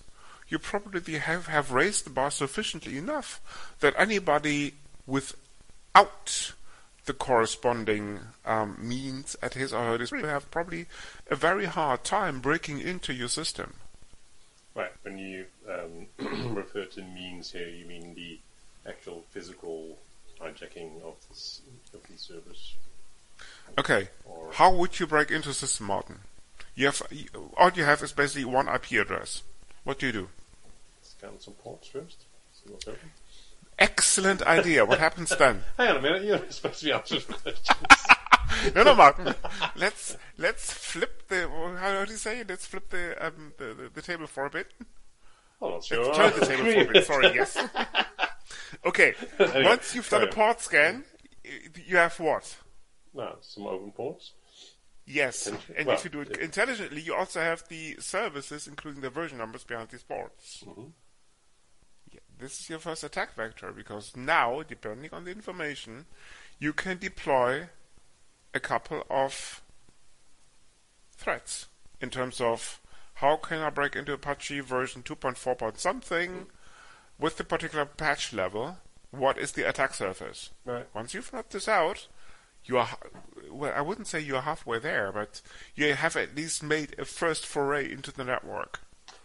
[0.48, 3.40] you probably have, have raised the bar sufficiently enough
[3.80, 4.74] that anybody
[5.94, 6.52] without
[7.06, 10.86] the corresponding um, means at his or her disposal will have probably
[11.30, 13.74] a very hard time breaking into your system.
[14.74, 14.92] Right.
[15.02, 18.38] When you um, refer to means here, you mean the
[18.88, 19.98] actual physical
[20.40, 21.60] hijacking of this
[21.92, 22.76] of these servers.
[23.78, 26.20] Okay, Or- how would you break into system, Martin?
[26.74, 27.02] You have
[27.56, 29.42] all you have is basically one IP address.
[29.84, 30.28] What do you do?
[31.02, 32.24] Scan some ports first.
[33.80, 34.40] See what's open.
[34.40, 34.84] Excellent idea.
[34.84, 35.62] What happens then?
[35.76, 36.24] Hang on a minute.
[36.24, 38.74] You're supposed to be answering questions.
[38.74, 39.34] no, no, Martin.
[39.76, 42.44] Let's let's flip the how do you say?
[42.48, 44.72] Let's flip the um the, the, the table for a bit.
[45.60, 46.12] Not sure.
[46.14, 47.02] Turn the table for me.
[47.02, 47.56] Sorry, yes.
[48.86, 49.14] okay.
[49.38, 51.04] Anyway, Once you've done a port scan,
[51.86, 52.56] you have what?
[53.14, 54.32] No, some open ports.
[55.06, 55.46] Yes.
[55.76, 56.44] And Well, if you do it yeah.
[56.44, 60.64] intelligently, you also have the services, including the version numbers behind these ports.
[60.66, 60.92] Mhm.
[62.40, 66.06] Yeah, this is your first attack vector because now, depending on the information,
[66.58, 67.68] you can deploy
[68.54, 69.62] a couple of
[71.16, 71.66] threats
[72.00, 72.80] in terms of
[73.14, 76.46] how can I break into Apache version 2.4 point something
[77.18, 78.78] with the particular patch level.
[79.10, 80.50] What is the attack surface?
[80.64, 80.86] Right.
[80.94, 82.06] Once you've mapped this out,
[82.64, 82.88] you are
[83.50, 83.72] well.
[83.74, 85.42] I wouldn't say you're halfway there, but
[85.74, 88.80] you have at least made a first foray into the network.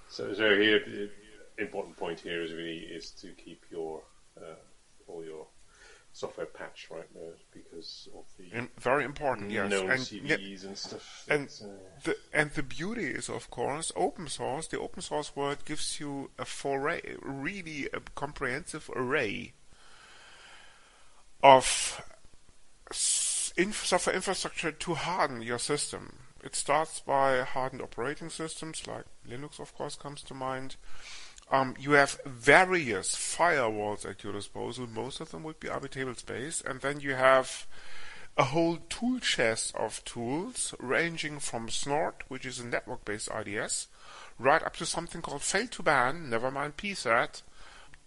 [0.09, 1.09] So, so here, the
[1.57, 4.01] important point here is really is to keep your
[4.37, 4.55] uh,
[5.07, 5.47] all your
[6.11, 9.69] software patched right now because of the And very important, yes.
[9.69, 11.25] known And, CVEs and stuff.
[11.29, 11.67] and uh,
[12.03, 14.67] the and the beauty is, of course, open source.
[14.67, 19.53] The open source world gives you a foray, really a comprehensive array
[21.43, 22.01] of
[23.57, 26.19] inf- software infrastructure to harden your system.
[26.43, 30.75] It starts by hardened operating systems, like Linux, of course, comes to mind.
[31.51, 34.87] Um, you have various firewalls at your disposal.
[34.87, 37.67] Most of them would be RB tablespace, and then you have
[38.37, 43.87] a whole tool chest of tools ranging from Snort, which is a network-based IDS,
[44.37, 47.43] right up to something called Fail2ban, never mind PSAD,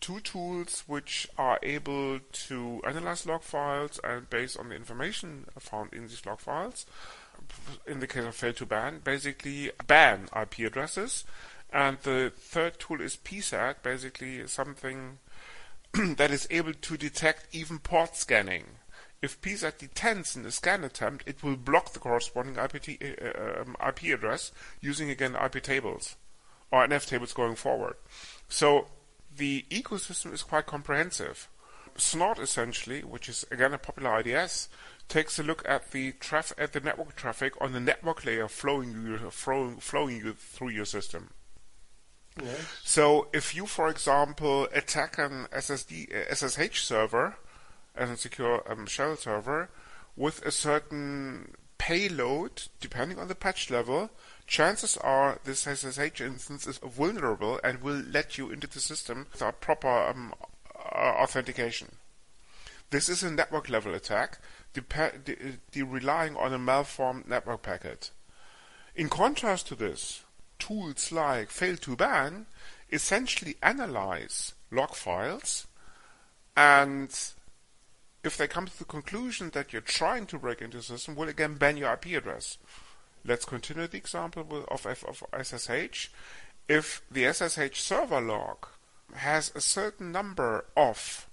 [0.01, 5.93] two tools which are able to analyze log files and based on the information found
[5.93, 6.87] in these log files,
[7.87, 11.25] in the case of Fail2ban, basically ban IP addresses.
[11.73, 15.19] And the third tool is PSAD, basically something
[15.93, 18.65] that is able to detect even port scanning.
[19.21, 23.77] If PSAD detects in a scan attempt, it will block the corresponding IPT, uh, um,
[23.87, 26.17] IP address using again IP tables
[26.71, 27.97] or NF tables going forward.
[28.49, 28.87] So
[29.37, 31.49] the ecosystem is quite comprehensive.
[31.97, 34.69] Snort essentially, which is again a popular IDS,
[35.09, 38.93] takes a look at the traf- at the network traffic on the network layer flowing
[38.93, 41.31] you, flowing, flowing you through your system.
[42.85, 47.37] So if you, for example, attack an SSD SSH server,
[47.95, 49.69] as a secure um, shell server,
[50.17, 54.11] with a certain payload, depending on the patch level,
[54.47, 59.61] chances are this SSH instance is vulnerable and will let you into the system without
[59.61, 60.35] proper um,
[60.93, 61.89] authentication.
[62.91, 64.39] This is a network level attack,
[64.73, 68.11] de- de- relying on a malformed network packet.
[68.97, 70.25] In contrast to this,
[70.59, 72.45] tools like fail2ban
[72.91, 75.67] essentially analyze log files
[76.57, 77.33] and
[78.25, 81.29] if they come to the conclusion that you're trying to break into the system, will
[81.29, 82.59] again ban your IP address.
[83.25, 84.87] Let's continue the example of
[85.43, 86.09] SSH.
[86.69, 88.67] If the SSH server log
[89.15, 91.29] has a certain number of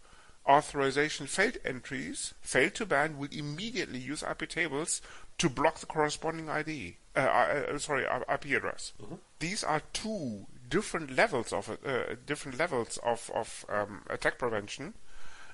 [0.48, 5.02] authorization failed entries, Fail2ban will immediately use IP tables
[5.40, 6.98] to block the corresponding ID.
[7.16, 8.94] Uh, uh, sorry, IP address.
[9.40, 14.94] These are two different levels of uh, different levels of of um, attack prevention,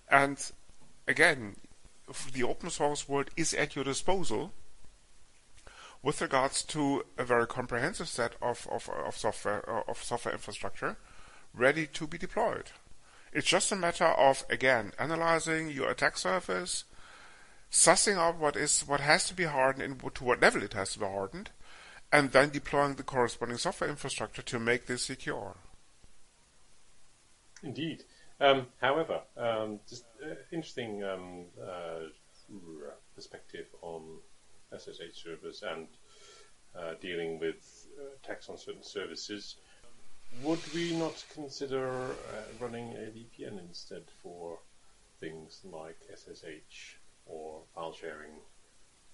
[0.09, 0.51] and
[1.07, 1.55] again,
[2.33, 4.53] the open source world is at your disposal
[6.03, 10.97] with regards to a very comprehensive set of, of, of software uh, of software infrastructure
[11.53, 12.71] ready to be deployed.
[13.33, 16.85] It's just a matter of again analyzing your attack surface,
[17.71, 20.93] sussing out what is what has to be hardened and to what level it has
[20.93, 21.49] to be hardened,
[22.11, 25.55] and then deploying the corresponding software infrastructure to make this secure.
[27.63, 28.03] Indeed.
[28.39, 32.07] Um, however, um, just uh, interesting um, uh,
[33.15, 34.17] perspective on
[34.75, 35.87] SSH servers and
[36.75, 39.57] uh, dealing with uh, attacks on certain services.
[40.43, 42.15] Would we not consider uh,
[42.59, 44.59] running a VPN instead for
[45.19, 48.31] things like SSH or file sharing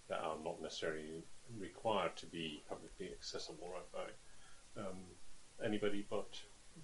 [0.10, 1.24] that are not necessarily
[1.60, 4.98] required to be publicly accessible right by um,
[5.64, 6.40] anybody but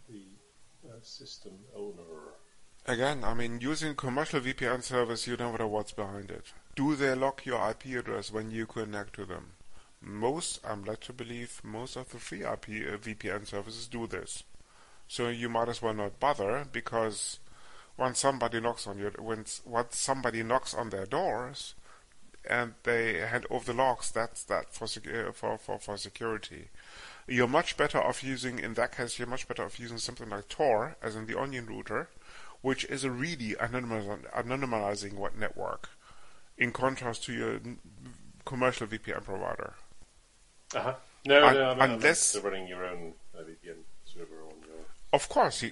[0.09, 0.23] the
[0.87, 2.33] uh, system owner.
[2.85, 6.51] Again, I mean, using commercial VPN service, you never know what's behind it.
[6.75, 9.53] Do they lock your IP address when you connect to them?
[10.01, 14.43] Most, I'm led to believe, most of the free IP uh, VPN services do this.
[15.07, 17.39] So you might as well not bother because
[17.97, 21.75] once somebody knocks on your when once somebody knocks on their doors
[22.49, 26.69] and they hand over the logs, that's that for secu- uh, for, for for security.
[27.27, 29.17] You're much better off using in that case.
[29.17, 32.09] You're much better off using something like Tor, as in the Onion router,
[32.61, 35.89] which is a really anonymiz- anonymizing what network,
[36.57, 37.59] in contrast to your
[38.43, 39.75] commercial VPN provider.
[40.75, 40.95] Uh-huh.
[41.25, 43.82] No, no, I mean, unless- unless running your own uh, VPN server on your
[45.13, 45.63] of course,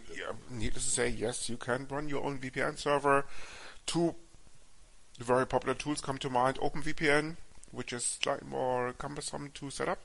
[0.50, 3.26] needless to say, yes, you can run your own VPN server.
[3.88, 4.16] Two
[5.20, 7.38] very popular tools come to mind: OpenVPN,
[7.72, 10.00] which is slightly more cumbersome to set up,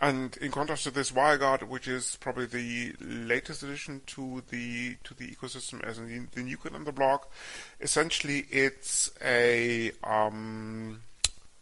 [0.00, 5.14] and in contrast to this, WireGuard, which is probably the latest addition to the to
[5.14, 7.32] the ecosystem as the, the new kid on the block.
[7.80, 11.02] Essentially, it's a um,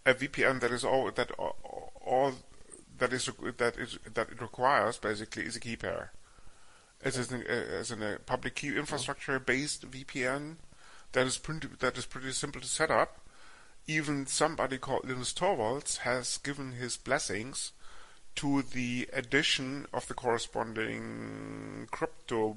[0.05, 2.35] a VPN that is all that all, all
[2.99, 3.29] that is
[3.59, 6.13] that is that it requires basically is a key pair.
[7.05, 10.57] It is as in a public key infrastructure based VPN
[11.13, 13.21] that is pretty that is pretty simple to set up.
[13.87, 17.73] Even somebody called Linus Torvalds has given his blessings
[18.37, 22.57] to the addition of the corresponding crypto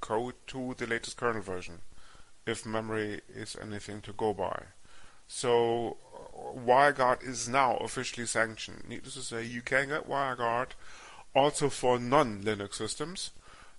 [0.00, 1.80] code to the latest kernel version,
[2.46, 4.62] if memory is anything to go by.
[5.32, 5.96] So
[6.56, 8.82] WireGuard is now officially sanctioned.
[8.88, 10.70] Needless to say, you can get WireGuard
[11.36, 13.30] also for non-Linux systems.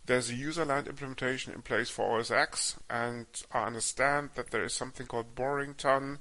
[0.06, 4.74] There's a userland implementation in place for OS X, and I understand that there is
[4.74, 6.20] something called boringtun,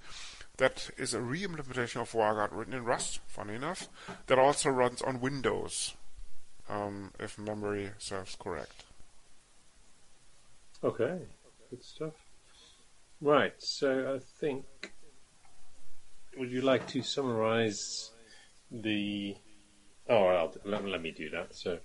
[0.57, 3.89] that is a re-implementation of WireGuard written in Rust, funny enough,
[4.27, 5.95] that also runs on Windows,
[6.69, 8.83] um, if memory serves correct.
[10.83, 11.21] Okay,
[11.71, 12.15] good stuff.
[13.21, 14.65] Right, so I think.
[16.41, 18.13] Would you like to summarize
[18.71, 19.37] the.
[20.09, 21.55] Oh, well, let, let me do that.
[21.55, 21.79] So.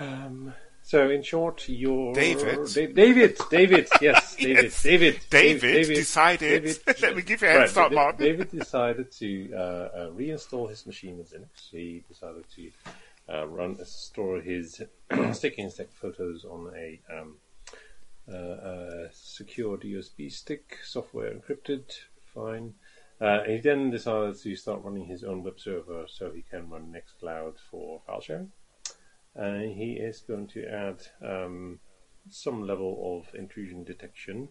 [0.00, 0.52] Um,
[0.82, 4.82] so, in short, your David, Da- David, David, yes, David, Yes.
[4.82, 8.26] David, David decided- David- Let me give you a head start, Martin.
[8.26, 11.70] David decided to uh, uh, reinstall his machine with Linux.
[11.70, 12.70] He decided to
[13.32, 14.82] uh, run store his
[15.32, 17.36] stick insect photos on a um,
[18.28, 21.84] uh, uh, secured USB stick, software encrypted,
[22.34, 22.74] fine.
[23.20, 26.92] Uh, he then decided to start running his own web server so he can run
[26.92, 28.52] Nextcloud for file sharing.
[29.38, 31.78] Uh, he is going to add um,
[32.28, 34.48] some level of intrusion detection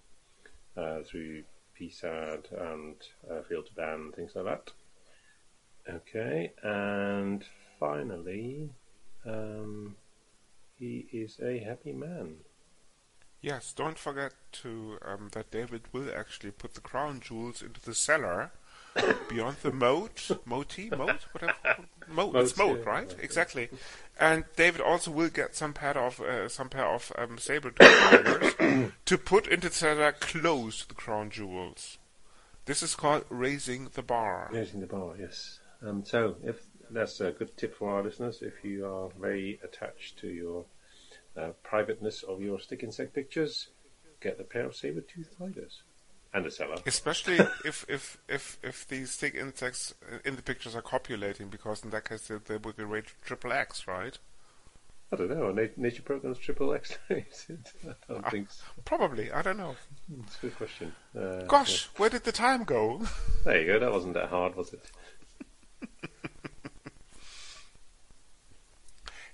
[0.78, 1.44] uh, through
[1.80, 2.96] PSAD and
[3.30, 4.72] uh, Fail2ban things like that.
[5.90, 7.44] Okay, and
[7.80, 8.70] finally,
[9.26, 9.96] um,
[10.80, 12.36] he is a happy man.
[13.44, 14.32] Yes, don't forget
[14.64, 18.52] to um, that David will actually put the crown jewels into the cellar
[19.30, 22.36] beyond the moat, moti, moat, whatever, moat.
[22.38, 23.08] It's Moat, moat, yeah, right?
[23.10, 23.24] moat, yeah.
[23.26, 23.70] Exactly.
[24.18, 28.94] And David also will get some pair of uh, some pair of um, saber tooth
[29.06, 31.98] to put into the cellar close to the crown jewels.
[32.64, 34.52] This is called raising the bar.
[34.54, 35.60] Raising the bar, yes.
[35.86, 40.18] Um, so, if that's a good tip for our listeners, if you are very attached
[40.20, 40.64] to your
[41.38, 43.70] uh, privateness of your stick insect pictures,
[44.22, 45.82] get a pair of saber-toothed tigers
[46.34, 46.76] and a cellar.
[46.86, 49.94] Especially if, if, if, if these stick insects
[50.26, 53.52] in the pictures are copulating, because in that case they, they would be rated triple
[53.52, 54.18] X, right?
[55.12, 55.52] I don't know.
[55.52, 56.98] Na- nature programs triple X.
[57.12, 57.24] I
[58.10, 58.64] don't think so.
[58.84, 59.76] Probably, I don't know.
[60.26, 60.92] It's a good question.
[61.16, 63.06] Uh, Gosh, where did the time go?
[63.46, 63.80] There you go.
[63.80, 64.90] That wasn't that hard, was it?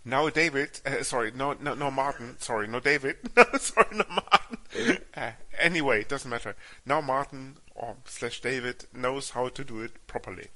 [0.06, 4.97] Now David, uh, sorry, no, no, no Martin, sorry, no David, no, sorry, no Martin.
[5.16, 6.56] Uh, anyway, it doesn't matter.
[6.86, 10.47] Now Martin or slash David knows how to do it properly.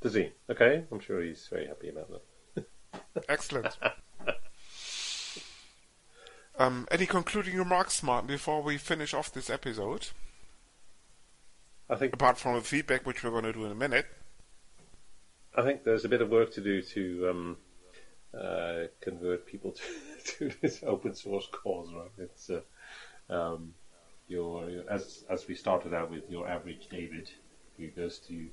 [0.00, 0.30] Does he?
[0.48, 0.84] Okay.
[0.90, 2.66] I'm sure he's very happy about that.
[3.28, 3.76] Excellent.
[6.58, 10.08] um, any concluding remarks, Martin, before we finish off this episode?
[11.88, 14.06] I think Apart from the feedback, which we're going to do in a minute.
[15.54, 17.56] I think there's a bit of work to do to um,
[18.38, 19.72] uh, convert people
[20.24, 21.92] to, to this open source cause.
[21.92, 22.10] Right?
[22.18, 22.60] It's uh,
[23.28, 23.74] um,
[24.28, 27.30] your, your as as we started out with your average David
[27.76, 28.48] who goes to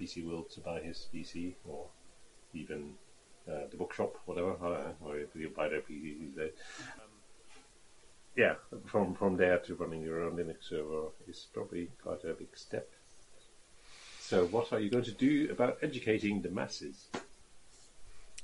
[0.00, 1.86] PC World to buy his PC or
[2.54, 2.94] even
[3.48, 6.52] uh, the bookshop, whatever, I don't know, or if you buy their PC these days.
[8.36, 8.54] Yeah,
[8.84, 12.90] from from there to running your own Linux server is probably quite a big step.
[14.20, 17.06] So, what are you going to do about educating the masses?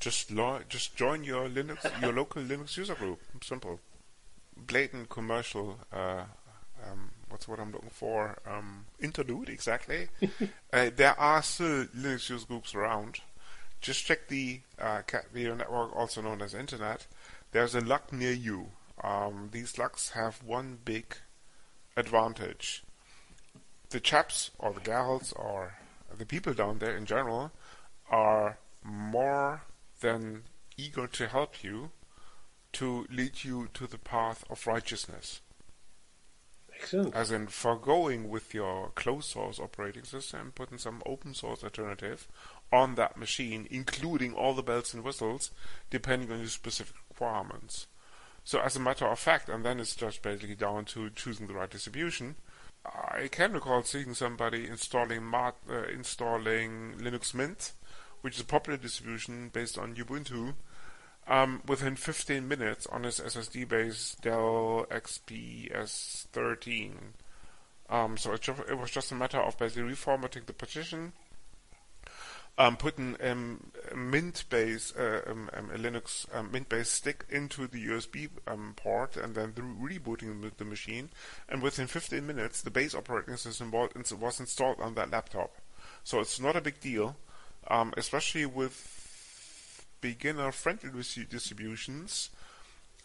[0.03, 3.21] Just lo- just join your Linux, your local Linux user group.
[3.41, 3.79] Simple.
[4.57, 5.79] Blatant commercial.
[5.93, 6.25] Uh,
[6.85, 8.37] um, what's what I'm looking for?
[8.45, 10.09] Um, interlude exactly.
[10.73, 13.21] uh, there are still Linux user groups around.
[13.81, 17.07] Just check the uh, Cat Video Network, also known as Internet.
[17.53, 18.71] There's a LUG near you.
[19.05, 21.15] Um, these LUGs have one big
[21.97, 22.83] advantage.
[23.91, 25.75] The chaps or the gals or
[26.19, 27.53] the people down there in general
[28.11, 29.63] are more
[30.03, 30.45] than
[30.77, 31.91] eager to help you
[32.73, 35.41] to lead you to the path of righteousness.
[36.75, 37.15] Excellent.
[37.15, 42.29] As in foregoing with your closed source operating system, put in some open source alternative,
[42.73, 45.51] on that machine, including all the bells and whistles,
[45.91, 47.87] depending on your specific requirements.
[48.45, 51.55] So as a matter of fact, and then it's just basically down to choosing the
[51.55, 52.37] right distribution.
[52.85, 57.73] I can recall seeing somebody installing Mart, uh, installing Linux Mint,
[58.23, 60.55] which is a popular distribution based on Ubuntu,
[61.29, 66.99] um, within 15 minutes on his SSD-based Dell XPS 13.
[67.89, 71.12] Um, so it, it, was just a matter of basically reformatting the partition,
[72.59, 77.87] um, putting um, a Mint-based uh, um, um, a Linux um, Mint-based stick into the
[77.87, 78.31] USB
[78.77, 81.11] port, and then the rebooting the machine.
[81.49, 85.57] And within 15 minutes, the base operating system was installed on that laptop.
[86.05, 87.16] So it's not a big deal,
[87.69, 90.91] especially with beginner-friendly
[91.31, 92.31] distributions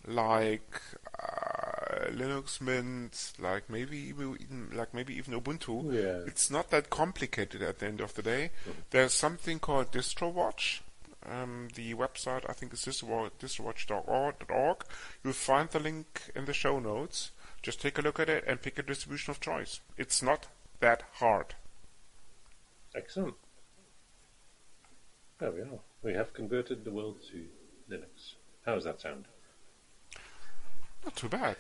[0.06, 0.82] like
[1.20, 5.94] uh, Linux Mint, like maybe even like maybe even Ubuntu.
[5.94, 6.26] Yeah.
[6.26, 8.52] It's not that complicated at the end of the day.
[8.92, 10.82] There's something called DistroWatch.
[11.30, 14.86] Um, the website I think is distrowatch.org.
[15.24, 17.32] You'll find the link in the show notes.
[17.62, 19.82] Just take a look at it and pick a distribution of choice.
[19.98, 20.48] It's not
[20.80, 21.56] that hard.
[22.96, 23.36] Excellent.
[25.40, 25.80] There we are.
[26.02, 27.46] We have converted the world to
[27.92, 28.34] Linux.
[28.66, 29.26] How does that sound?
[31.06, 31.58] Not too bad.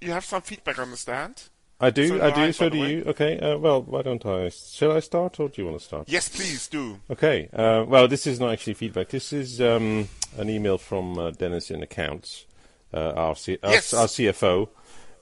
[0.00, 1.50] you have some feedback on the stand?
[1.80, 3.04] I do, so I do, I, so do you.
[3.06, 4.48] Okay, uh, well, why don't I?
[4.48, 6.08] Shall I start, or do you want to start?
[6.08, 6.98] Yes, please do.
[7.08, 9.10] Okay, uh, well, this is not actually feedback.
[9.10, 12.46] This is um, an email from uh, Dennis in accounts,
[12.92, 13.94] uh, our, C- yes.
[13.94, 14.68] our, our, CFO,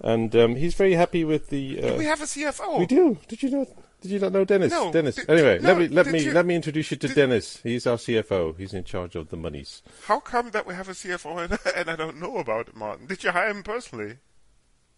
[0.01, 1.77] and um, he's very happy with the.
[1.77, 2.79] do we have a CFO?
[2.79, 3.19] We do.
[3.29, 3.69] Did you not?
[4.01, 4.71] Did you not know Dennis?
[4.71, 4.91] No.
[4.91, 5.17] Dennis.
[5.17, 7.61] Did, anyway, no, let me let me you, let me introduce you to Dennis.
[7.63, 8.57] He's our CFO.
[8.57, 9.83] He's in charge of the monies.
[10.05, 13.07] How come that we have a CFO and, and I don't know about it, Martin?
[13.07, 14.19] Did you hire him personally?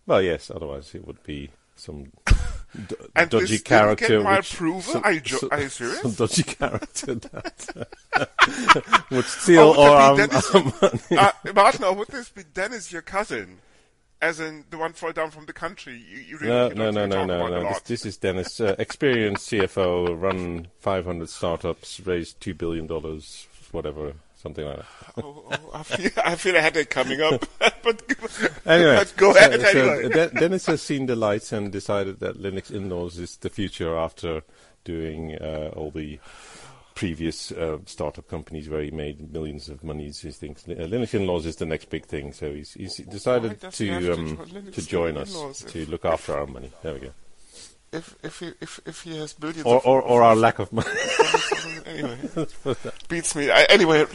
[0.09, 0.50] Well, yes.
[0.50, 2.04] Otherwise, it would be some
[2.88, 4.09] d- and dodgy this character.
[4.09, 4.80] Get my which, approval?
[4.80, 6.00] Some, are, you jo- some, are you serious?
[6.00, 10.98] Some dodgy character that would steal oh, our Dennis, um, money.
[11.11, 13.59] Uh, Martin, or would this be Dennis, your cousin?
[14.20, 16.02] As in the one fall down from the country.
[16.11, 17.68] You, you really, no, you no, no, no, no, no.
[17.68, 24.14] This, this, is Dennis, uh, experienced CFO, run 500 startups, raised two billion dollars, whatever
[24.39, 24.86] something like that.
[25.24, 27.45] oh, oh, I, feel, I feel a headache coming up.
[27.82, 28.03] but
[28.64, 29.61] anyway, go so, ahead.
[29.61, 30.09] So anyway.
[30.09, 34.43] De- Dennis has seen the lights and decided that Linux in-laws is the future after
[34.84, 36.18] doing uh, all the
[36.95, 40.20] previous uh, startup companies where he made millions of monies.
[40.20, 44.12] He thinks uh, Linux in-laws is the next big thing, so he's, he's decided to
[44.12, 46.70] um, to join us to look after our money.
[46.82, 47.12] There we go
[47.93, 50.72] if if he if, if he has billions or of, or, or our lack of
[50.72, 50.89] money.
[51.86, 52.18] anyway,
[53.09, 53.51] beats me.
[53.51, 54.07] I, anyway,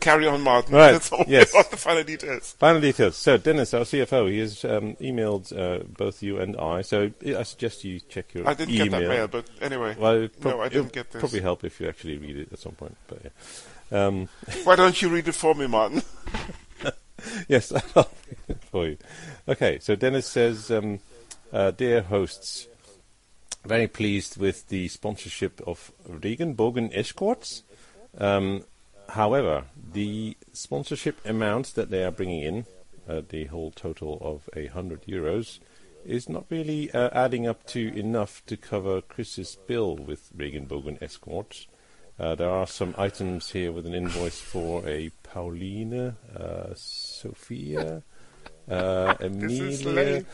[0.00, 0.74] carry on, Martin.
[0.74, 0.92] Right.
[0.92, 1.52] That's all yes.
[1.52, 2.52] the final details.
[2.58, 3.16] Final details.
[3.16, 6.82] So, Dennis, our CFO, he has um, emailed uh, both you and I.
[6.82, 8.50] So, I suggest you check your email.
[8.50, 8.86] I didn't email.
[8.86, 9.96] get that mail, but anyway.
[9.98, 11.20] Well, no, I didn't get this.
[11.20, 12.96] Probably help if you actually read it at some point.
[13.06, 14.06] But yeah.
[14.06, 14.28] Um,
[14.64, 16.02] Why don't you read it for me, Martin?
[17.48, 18.98] yes, I'll read it for you.
[19.48, 21.00] Okay, so Dennis says, um,
[21.52, 22.66] uh, "Dear hosts."
[23.64, 27.62] Very pleased with the sponsorship of Regenbogen Escorts.
[28.18, 28.64] Um,
[29.08, 32.66] however, the sponsorship amount that they are bringing in,
[33.08, 35.58] uh, the whole total of a hundred euros,
[36.04, 41.66] is not really uh, adding up to enough to cover Chris's bill with Regenbogen Escorts.
[42.18, 48.02] Uh, there are some items here with an invoice for a Pauline, uh, Sophia,
[48.68, 50.24] uh, Amelia.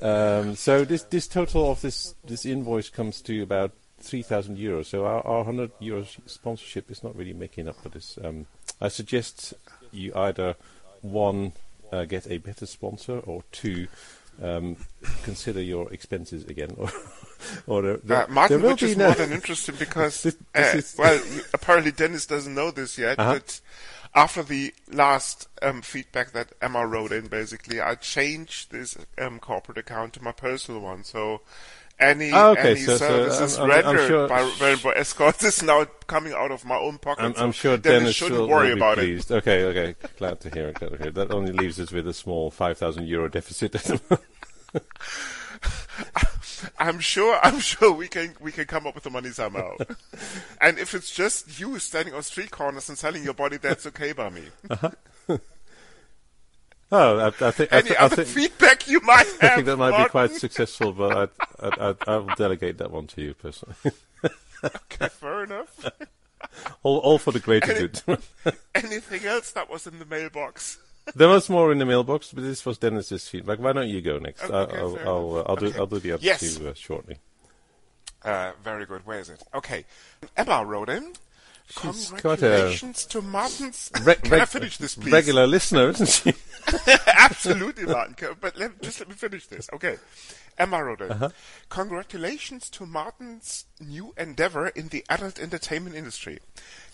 [0.00, 4.86] Um, so this this total of this this invoice comes to about three thousand euros.
[4.86, 8.18] So our, our hundred euros sponsorship is not really making up for this.
[8.22, 8.46] Um,
[8.80, 9.54] I suggest
[9.92, 10.56] you either
[11.02, 11.52] one
[11.92, 13.88] uh, get a better sponsor or two.
[14.42, 14.76] Um,
[15.24, 16.90] consider your expenses again, or,
[17.66, 21.02] or there, there, uh, Martin, which is no more than interesting because, this, this uh,
[21.02, 21.22] well,
[21.52, 23.34] apparently Dennis doesn't know this yet, uh-huh.
[23.34, 23.60] but
[24.14, 29.78] after the last um, feedback that Emma wrote in, basically, I changed this um, corporate
[29.78, 31.02] account to my personal one.
[31.04, 31.40] So
[31.98, 32.72] any oh, okay.
[32.72, 36.50] any so, services so I'm, rendered I'm sure by Rainbow Escorts is now coming out
[36.50, 37.22] of my own pocket.
[37.22, 39.30] I'm, I'm sure Dennis, Dennis shouldn't will, worry about pleased.
[39.30, 39.36] it.
[39.36, 39.94] Okay, okay.
[40.18, 40.74] Glad to hear it.
[40.74, 41.14] Glad to hear it.
[41.14, 44.88] That only leaves us with a small 5,000 euro deficit at the moment.
[46.78, 47.38] I'm sure.
[47.42, 49.76] I'm sure we can we can come up with the money somehow.
[50.60, 54.12] and if it's just you standing on street corners and selling your body, that's okay
[54.12, 54.42] by me.
[54.70, 54.90] Uh-huh.
[56.94, 57.72] Oh, I, I think.
[57.72, 59.52] Any I, th- other I think, feedback you might have?
[59.52, 60.06] I think that might Martin?
[60.08, 63.76] be quite successful, but I, I, will delegate that one to you personally.
[64.62, 65.88] okay, fair enough.
[66.82, 68.02] all, all for the greater Any, good.
[68.74, 70.80] anything else that was in the mailbox?
[71.14, 73.58] There was more in the mailbox, but this was Dennis's feedback.
[73.58, 74.42] Why don't you go next?
[74.44, 75.78] Okay, I'll, I'll, I'll, I'll do Okay.
[75.78, 76.56] I'll do the other Yes.
[76.56, 77.16] two uh, shortly.
[78.24, 79.04] Uh, very good.
[79.04, 79.42] Where is it?
[79.54, 79.84] Okay.
[80.36, 81.12] Emma wrote in.
[81.68, 83.90] She's a- Congratulations to Martin's.
[84.04, 85.12] Re- Can I finish this, please?
[85.12, 86.34] Regular listener, isn't she?
[87.06, 88.14] Absolutely, Martin.
[88.40, 89.68] But let, just let me finish this.
[89.72, 89.96] Okay.
[90.66, 91.12] In.
[91.12, 91.28] Uh-huh.
[91.68, 96.38] Congratulations to Martin's new endeavor in the adult entertainment industry.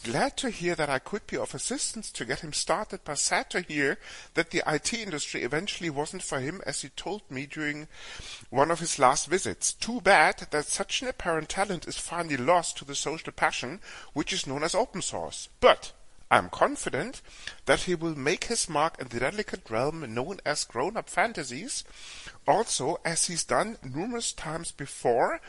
[0.04, 3.50] Glad to hear that I could be of assistance to get him started, but sad
[3.50, 3.98] to hear
[4.34, 7.88] that the IT industry eventually wasn't for him as he told me during
[8.50, 9.72] one of his last visits.
[9.72, 13.80] Too bad that such an apparent talent is finally lost to the social passion
[14.12, 15.48] which is known as open source.
[15.60, 15.92] But
[16.30, 17.22] I'm confident
[17.66, 21.84] that he will make his mark in the delicate realm known as grown-up fantasies,
[22.46, 25.40] also as he's done numerous times before,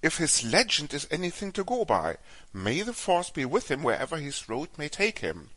[0.00, 2.16] if his legend is anything to go by.
[2.52, 5.50] May the force be with him wherever his road may take him.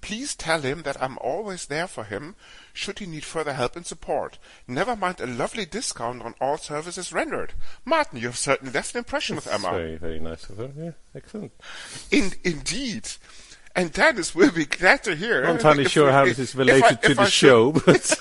[0.00, 2.36] Please tell him that I'm always there for him,
[2.72, 4.38] should he need further help and support.
[4.68, 7.54] Never mind a lovely discount on all services rendered.
[7.84, 9.70] Martin, you have certainly left an impression with Emma.
[9.70, 10.70] very, very nice of her.
[10.76, 11.52] Yeah, excellent.
[12.10, 13.08] In, indeed.
[13.78, 15.38] And Dennis will be glad to hear.
[15.42, 17.72] I'm not entirely if- sure how if- this is if I- related to the show,
[17.86, 18.20] but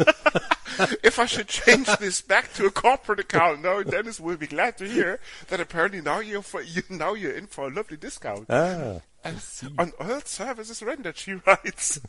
[1.03, 4.78] if I should change this back to a corporate account, now Dennis will be glad
[4.78, 8.45] to hear that apparently now you're for, you, now you're in for a lovely discount.
[8.51, 9.41] ah, and
[9.80, 11.99] on all services rendered, she writes.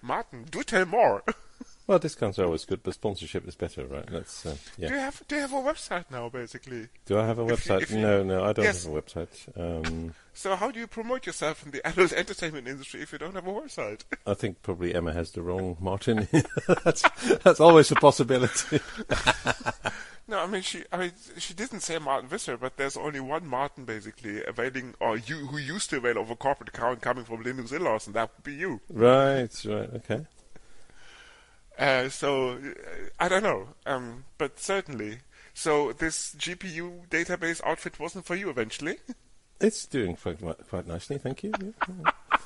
[0.00, 1.22] Martin, do tell more.
[1.86, 4.06] Well, discounts are always good, but sponsorship is better, right?
[4.06, 6.88] That's uh, Do you have do you have a website now, basically?
[7.06, 7.82] Do I have a if you- website?
[7.82, 8.84] if you- no, no, I don't Yes.
[8.84, 9.58] have a website.
[9.86, 13.34] Um, So how do you promote yourself in the adult entertainment industry if you don't
[13.34, 14.00] have a website?
[14.26, 16.26] I think probably Emma has the wrong Martin.
[16.84, 17.02] that's
[17.44, 18.80] that's always a possibility.
[20.26, 20.82] No, I mean she.
[20.90, 25.18] I mean she didn't say Martin Visser, but there's only one Martin basically availing, or
[25.18, 28.30] you who used to avail of a corporate account coming from Linux in-laws, and that
[28.34, 28.80] would be you.
[28.90, 30.26] right, right, okay.
[31.78, 32.58] Uh, so uh,
[33.18, 35.18] I don't know, um, but certainly.
[35.54, 38.96] So this GPU database outfit wasn't for you eventually.
[39.60, 41.52] It's doing quite quite nicely, thank you.
[41.60, 42.10] Yeah.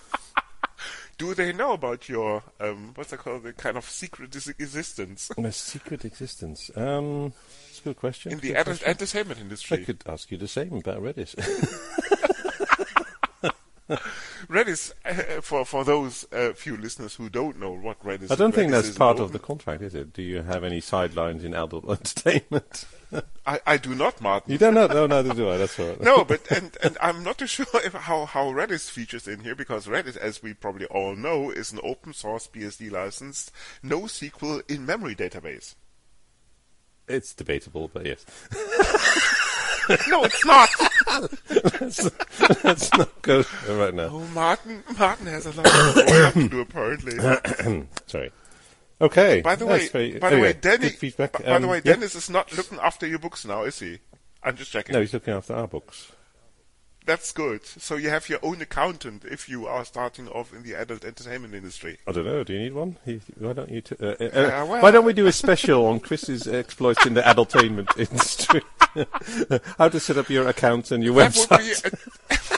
[1.19, 5.51] Do they know about your um, what's it called, the kind of secret existence My
[5.51, 6.71] secret existence.
[6.77, 7.33] Um,
[7.71, 8.33] it's a good question.
[8.33, 8.91] in the good adult question.
[8.91, 11.35] entertainment I could ask you the same about Redis.
[14.49, 18.55] Redis, uh, for for those uh, few listeners who don't know what Redis, I don't
[18.55, 20.13] think that's part known- of the contract, is it?
[20.13, 22.85] Do you have any sidelines in adult entertainment?
[23.47, 24.53] I, I do not, Martin.
[24.53, 24.87] you don't know?
[24.87, 25.57] No, neither do I.
[25.57, 26.01] That's all right.
[26.03, 29.55] no, but and and I'm not too sure if how how Redis features in here
[29.55, 33.51] because Redis, as we probably all know, is an open source BSD licensed
[33.83, 35.75] NoSQL in memory database.
[37.09, 38.27] It's debatable, but yes.
[40.09, 40.69] No, it's not.
[42.65, 44.09] Let's not go right now.
[44.13, 47.19] oh, Martin, Martin has a lot to do apparently.
[48.07, 48.31] Sorry.
[49.01, 49.41] Okay.
[49.41, 51.33] By the that's way, very- by the way, anyway, good feedback.
[51.33, 51.93] By, by the Um, way, yeah.
[51.95, 53.99] Dennis is not looking after your books now, is he?
[54.43, 54.93] I'm just checking.
[54.95, 56.13] No, he's looking after our books.
[57.07, 57.65] That's good.
[57.65, 61.55] So you have your own accountant if you are starting off in the adult entertainment
[61.55, 61.99] industry.
[62.07, 62.45] I don't know.
[62.45, 62.97] Do you need one?
[63.39, 63.81] Why don't you?
[63.81, 64.27] T- uh, uh, uh,
[64.63, 68.61] Uh, well- why don't we do a special on Chris's exploits in the adultainment industry?
[69.79, 71.83] How to set up your account and your That would website?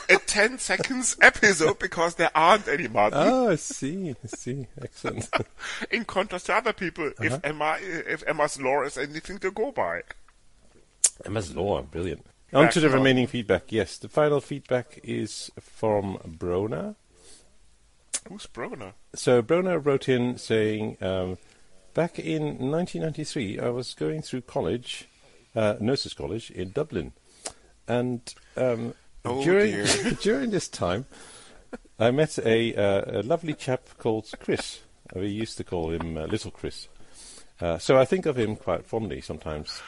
[0.09, 3.19] be a, a 10 seconds episode because there aren't any Martin.
[3.23, 4.11] Oh, I see.
[4.23, 4.67] I see.
[4.83, 5.29] Excellent.
[5.91, 7.25] in contrast to other people, Uh-huh.
[7.25, 10.03] if Emma if Emma's law is anything to go by.
[11.25, 12.25] Emma's Law, brilliant.
[12.53, 12.95] On to the Excellent.
[12.95, 13.71] remaining feedback.
[13.71, 16.97] Yes, the final feedback is from Brona.
[18.29, 18.95] Who's Brona?
[19.15, 21.39] So Brona wrote in saying, um,
[21.95, 25.09] back in 1993, I was going through college,
[25.55, 27.13] uh, nurses' college in Dublin,
[27.89, 28.95] and um,
[29.25, 29.85] Oh, during
[30.23, 31.07] during this time,
[31.99, 34.81] I met a, uh, a lovely chap called Chris.
[35.15, 36.89] We used to call him uh, Little Chris.
[37.61, 39.83] Uh, so I think of him quite fondly sometimes.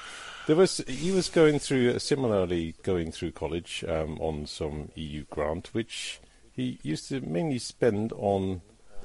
[0.46, 5.72] There was he was going through similarly going through college um, on some EU grant,
[5.72, 6.20] which
[6.52, 8.60] he used to mainly spend on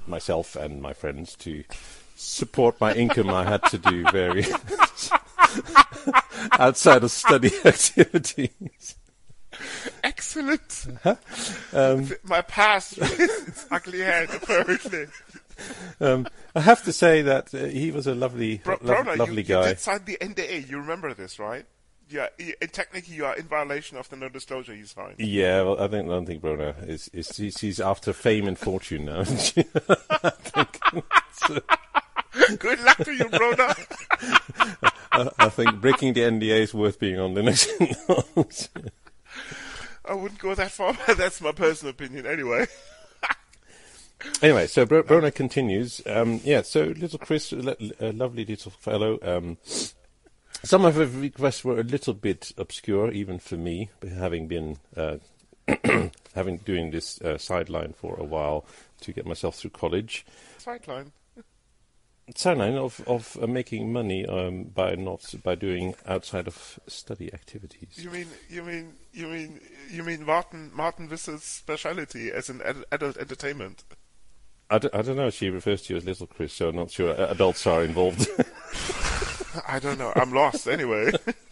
[0.05, 1.63] myself and my friends to
[2.15, 3.29] support my income.
[3.29, 5.11] I had to do various
[6.59, 8.95] outside of study activities.
[10.03, 10.87] Excellent.
[11.73, 15.07] Um, My past its ugly head, apparently.
[15.99, 19.37] um, I have to say that uh, he was a lovely, Bro- lo- lovely you,
[19.39, 19.67] you guy.
[19.69, 20.69] did sign the NDA.
[20.69, 21.65] You remember this, right?
[22.09, 22.27] Yeah,
[22.61, 25.15] and technically you are in violation of the no disclosure you signed.
[25.17, 28.57] Yeah, well, I think I don't think Brona is is she's, she's after fame and
[28.57, 29.21] fortune now.
[29.21, 29.65] isn't she?
[30.23, 30.79] I think
[31.33, 31.59] so,
[32.59, 34.86] Good luck to you, Brona.
[35.11, 37.67] I, I think breaking the NDA is worth being on Linux.
[40.05, 42.67] I wouldn't go that far, but that's my personal opinion anyway.
[44.41, 46.01] Anyway, so Bro- Brona continues.
[46.05, 49.19] Um, yeah, so little Chris, a, a lovely little fellow.
[49.21, 49.57] Um,
[50.63, 55.17] some of her requests were a little bit obscure, even for me, having been uh,
[56.35, 58.65] having doing this uh, sideline for a while
[59.01, 60.25] to get myself through college.
[60.57, 61.11] Sideline.
[62.35, 67.97] Sideline of of uh, making money um, by not by doing outside of study activities.
[67.97, 72.83] You mean you mean you mean you mean Martin Martin Visser's speciality as an ad-
[72.91, 73.83] adult entertainment?
[74.69, 75.29] I, d- I don't know.
[75.29, 78.27] She refers to you as little Chris, so I'm not sure uh, adults are involved.
[79.67, 80.11] I don't know.
[80.15, 81.11] I'm lost anyway.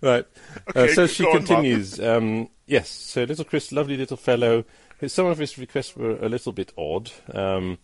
[0.00, 0.26] Right.
[0.70, 2.00] Okay, uh, so she continues.
[2.00, 2.88] Um, yes.
[2.88, 4.64] So little Chris, lovely little fellow.
[5.06, 7.10] Some of his requests were a little bit odd.
[7.32, 7.78] Um,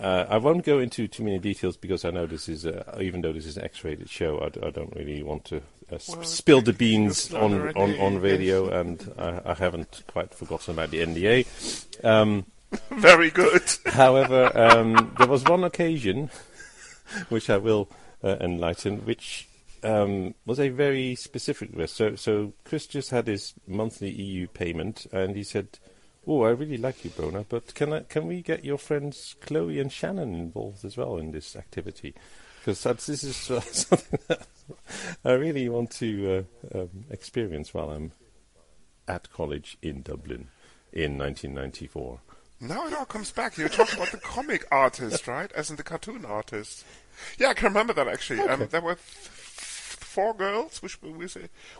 [0.00, 3.20] uh, I won't go into too many details because I know this is, a, even
[3.20, 5.58] though this is an X-rated show, I don't really want to
[5.92, 10.02] uh, sp- Well, spill the beans on, already- on, on radio, and I, I haven't
[10.06, 12.04] quite forgotten about the NDA.
[12.04, 12.46] Um,
[12.90, 13.62] Very good.
[13.86, 16.30] However, um, there was one occasion,
[17.28, 17.88] which I will
[18.22, 19.48] uh, enlighten, which
[19.82, 21.96] um, was a very specific request.
[21.96, 25.78] So, so Chris just had his monthly EU payment, and he said,
[26.26, 29.80] "Oh, I really like you, Brona, but can I, can we get your friends Chloe
[29.80, 32.14] and Shannon involved as well in this activity?
[32.58, 34.46] Because this is uh, something that
[35.24, 38.12] I really want to uh, um, experience while I'm
[39.08, 40.48] at college in Dublin
[40.92, 42.20] in 1994."
[42.60, 43.56] Now it all comes back.
[43.56, 45.50] You're talking about the comic artist, right?
[45.52, 46.84] As in the cartoon artist.
[47.38, 48.40] Yeah, I can remember that actually.
[48.40, 51.26] Um, there were th- four girls, which we we,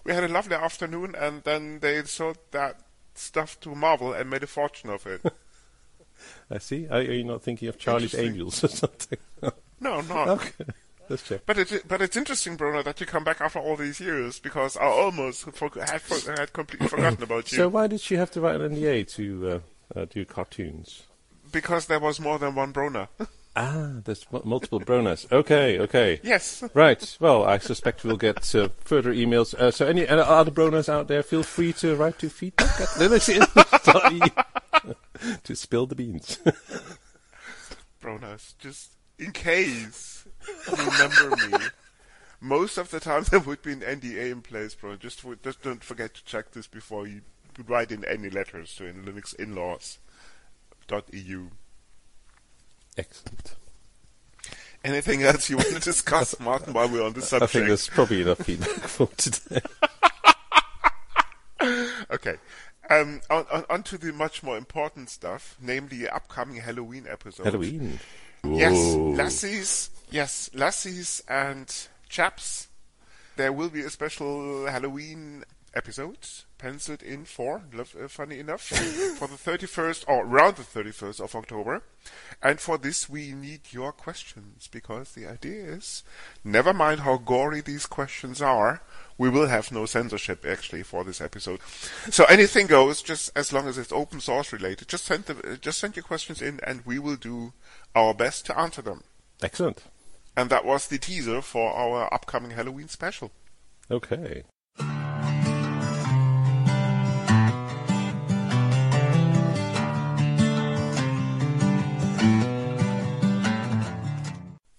[0.05, 2.80] we had a lovely afternoon, and then they sold that
[3.15, 5.23] stuff to Marvel and made a fortune of it.
[6.51, 6.87] I see.
[6.89, 8.15] Are, you not thinking of Charlie's.
[8.15, 9.19] Angels or something?
[9.83, 10.29] No, not.
[10.29, 10.67] okay,
[11.09, 11.41] let's check.
[11.47, 14.77] But it, but it's interesting, Bruno, that you come back after all these years because
[14.77, 17.57] I almost for, had, for, had completely forgotten about you.
[17.57, 19.63] So why did she have to write an NDA to
[19.97, 21.05] uh, uh, do cartoons?
[21.53, 23.09] because there was more than one Brona.
[23.57, 25.31] Ah, there's multiple Bronas.
[25.33, 26.21] Okay, okay.
[26.23, 26.63] yes.
[26.73, 27.17] Right.
[27.19, 29.55] Well, I suspect we'll get uh, further emails.
[29.55, 32.89] Uh, so, any uh, other Bronas out there, feel free to write to feedback at
[35.45, 36.39] to spill the beans.
[38.03, 40.25] Bronas, just in case
[40.71, 41.59] remember me.
[42.41, 44.97] Most of the time there would be an NDA in place, bro.
[44.97, 47.23] Just for, just don't forget to check this before you
[47.67, 49.99] write in any letters to in Linux inlaws.
[52.97, 53.55] Excellent.
[54.82, 57.51] Anything else you want to discuss, Martin, while we're on the subject?
[57.51, 59.61] I think there's probably enough feedback for today.
[62.11, 62.36] Okay.
[62.88, 67.45] Um, on, on, on to the much more important stuff, namely the upcoming Halloween episode.
[67.45, 68.01] Halloween.
[68.45, 71.72] Yes, lassies, yes, lassies and
[72.09, 72.68] chaps.
[73.36, 75.45] There will be a special Halloween
[75.75, 76.18] episode
[76.59, 78.62] penciled in for, uh, funny enough,
[79.18, 81.83] for the 31st or around the 31st of October.
[82.43, 86.03] And for this, we need your questions because the idea is,
[86.45, 88.83] never mind how gory these questions are,
[89.16, 91.61] we will have no censorship actually for this episode.
[92.11, 94.89] So anything goes, just as long as it's open source related.
[94.89, 97.53] Just send the, uh, just send your questions in, and we will do
[97.95, 99.03] our best to answer them.
[99.43, 99.83] Excellent.
[100.37, 103.31] And that was the teaser for our upcoming Halloween special.
[103.91, 104.45] Okay.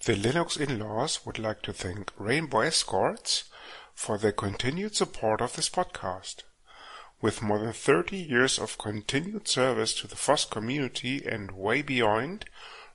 [0.04, 3.44] The Linux in-laws would like to thank Rainbow Escorts
[3.94, 6.38] for their continued support of this podcast.
[7.22, 12.46] With more than 30 years of continued service to the FOSS community and way beyond,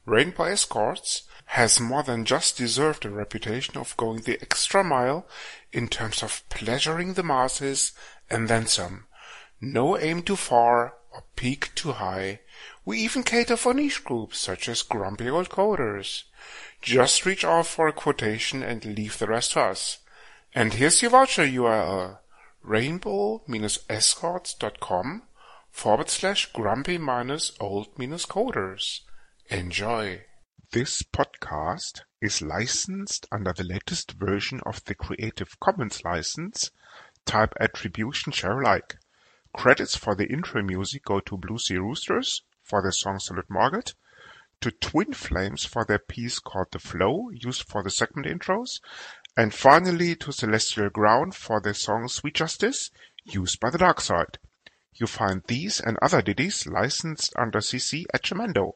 [0.04, 5.28] Rainbow Escorts has more than just deserved a reputation of going the extra mile
[5.72, 7.92] in terms of pleasuring the masses
[8.28, 9.06] and then some.
[9.60, 12.40] No aim too far or peak too high.
[12.84, 16.24] We even cater for niche groups such as grumpy old coders.
[16.82, 19.98] Just reach out for a quotation and leave the rest to us.
[20.54, 22.18] And here's your voucher URL
[22.62, 25.22] rainbow-escorts.com
[25.70, 29.00] forward slash grumpy minus old minus coders.
[29.48, 30.24] Enjoy.
[30.72, 36.72] This podcast is licensed under the latest version of the Creative Commons license,
[37.24, 38.96] type attribution share alike.
[39.54, 43.94] Credits for the intro music go to Blue Sea Roosters for the song Solid Market,
[44.60, 48.80] to Twin Flames for their piece called The Flow, used for the segment intros,
[49.36, 52.90] and finally to Celestial Ground for their song Sweet Justice,
[53.24, 54.38] used by the Dark Side.
[54.94, 58.72] You find these and other ditties licensed under CC at Jamendo,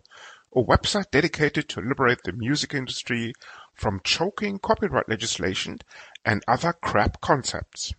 [0.55, 3.33] a website dedicated to liberate the music industry
[3.75, 5.79] from choking copyright legislation
[6.25, 7.95] and other crap concepts.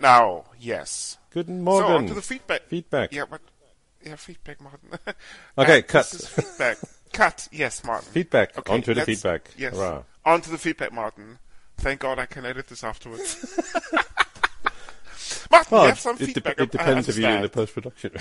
[0.00, 1.18] Now, yes.
[1.32, 2.62] Guten So, on to the feedback.
[2.68, 3.12] feedback.
[3.12, 3.40] Yeah, but
[4.04, 4.90] yeah, feedback, Martin.
[5.58, 6.06] Okay, Uh, cut.
[6.06, 6.78] Feedback.
[7.12, 7.48] cut.
[7.52, 8.10] Yes, Martin.
[8.12, 8.56] Feedback.
[8.58, 9.50] Okay, On to the feedback.
[9.56, 9.74] Yes.
[9.74, 10.02] Hurrah.
[10.24, 11.38] On to the feedback, Martin.
[11.78, 13.36] Thank God I can edit this afterwards.
[15.50, 16.60] Martin, Well, you have some it, feedback.
[16.60, 18.12] it depends if you're in the post production.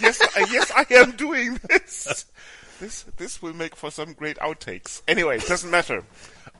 [0.00, 2.26] yes, I, yes, I am doing this.
[2.80, 5.02] This this will make for some great outtakes.
[5.06, 6.04] Anyway, it doesn't matter.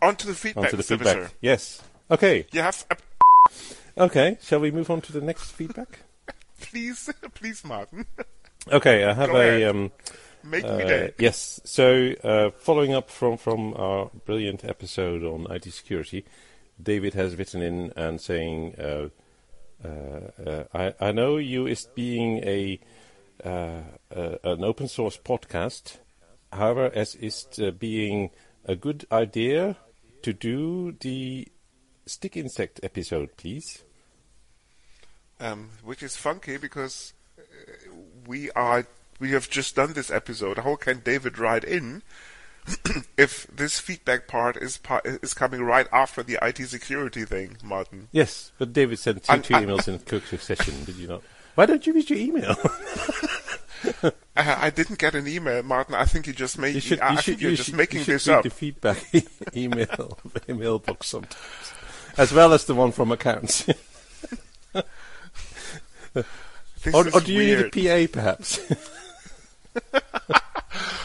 [0.00, 1.34] On to the feedback, On to the feedback.
[1.40, 1.82] Yes.
[2.10, 2.46] Okay.
[2.52, 2.96] You have a,
[3.98, 4.38] Okay.
[4.42, 6.00] Shall we move on to the next feedback?
[6.60, 8.06] please, please, Martin,
[8.70, 9.04] Okay.
[9.04, 9.62] I have Go a ahead.
[9.68, 9.92] um,
[10.44, 11.12] make me Uh, day.
[11.18, 11.60] yes.
[11.64, 16.24] So, uh, following up from, from our brilliant episode on IT security,
[16.82, 19.08] David has written in and saying, uh,
[19.84, 19.88] uh,
[20.46, 22.78] uh, I, I know you is being a
[23.44, 23.80] uh,
[24.14, 25.96] uh, an open source podcast.
[26.52, 28.30] However, as is uh, being
[28.64, 29.76] a good idea
[30.22, 31.48] to do the
[32.12, 33.82] stick insect episode, please.
[35.40, 37.42] um, which is funky because uh,
[38.26, 38.86] we are
[39.18, 40.58] we have just done this episode.
[40.58, 42.02] How can David write in
[43.18, 48.08] if this feedback part is part, is coming right after the IT security thing, Martin?
[48.12, 50.84] Yes, but David sent two, I'm- two emails in quick succession.
[50.84, 51.22] Did you not?
[51.54, 52.54] Why don't you read your email?
[53.84, 55.96] Uh, I didn't get an email, Martin.
[55.96, 56.76] I think you just made.
[56.76, 56.98] You should.
[56.98, 57.24] You I should.
[57.24, 58.42] think you're You just should, making you should this read up.
[58.44, 58.96] the feedback
[59.56, 61.72] email mailbox sometimes,
[62.18, 63.66] as well as the one from accounts.
[66.92, 67.76] Or, or do you weird.
[67.76, 68.58] need a PA, perhaps?
[69.94, 70.00] I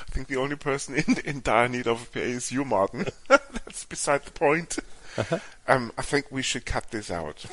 [0.09, 3.05] think the only person in in dire need of a PA is you, Martin.
[3.27, 4.79] That's beside the point.
[5.17, 5.37] Uh-huh.
[5.67, 7.45] Um, I think we should cut this out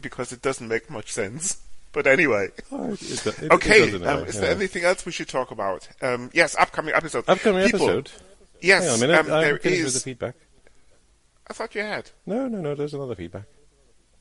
[0.00, 1.58] because it doesn't make much sense.
[1.92, 3.82] But anyway, Oh, it- it- it- it okay.
[4.04, 4.40] um, is yeah.
[4.42, 5.88] there anything else we should talk about?
[6.00, 7.24] Um, yes, upcoming episode.
[7.26, 8.10] Upcoming People, episode.
[8.60, 9.18] Yes, Hang on a minute.
[9.18, 9.62] um, I there with
[9.94, 10.34] the feedback.
[11.48, 12.10] I thought you had.
[12.26, 12.74] No, no, no.
[12.74, 13.44] There's another feedback.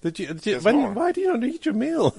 [0.01, 0.28] Did you?
[0.28, 0.91] Did, There's when, more.
[0.93, 2.15] why do you not eat your meal?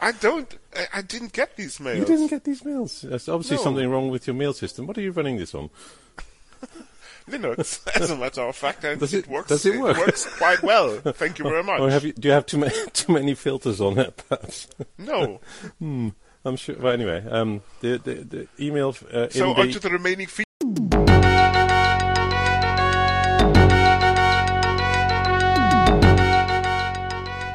[0.00, 0.52] I don't.
[0.74, 1.98] I, I didn't get these mails.
[1.98, 3.02] you didn't get these mails.
[3.02, 3.62] There's obviously No.
[3.62, 4.86] something wrong with your mail system.
[4.86, 5.70] What are you running this on?
[7.28, 9.48] Linux, as a matter of fact, and Does it- works.
[9.48, 9.96] does it work?
[9.96, 10.96] works quite well.
[11.04, 11.80] Thank you very much.
[11.80, 12.12] Or have you?
[12.12, 14.16] Do you have too many too many filters on it?
[14.28, 14.68] Perhaps.
[14.98, 15.40] no.
[15.78, 16.08] hmm.
[16.44, 16.74] I'm sure.
[16.76, 20.26] Well, anyway, um, the the, the email uh, So in the, the remaining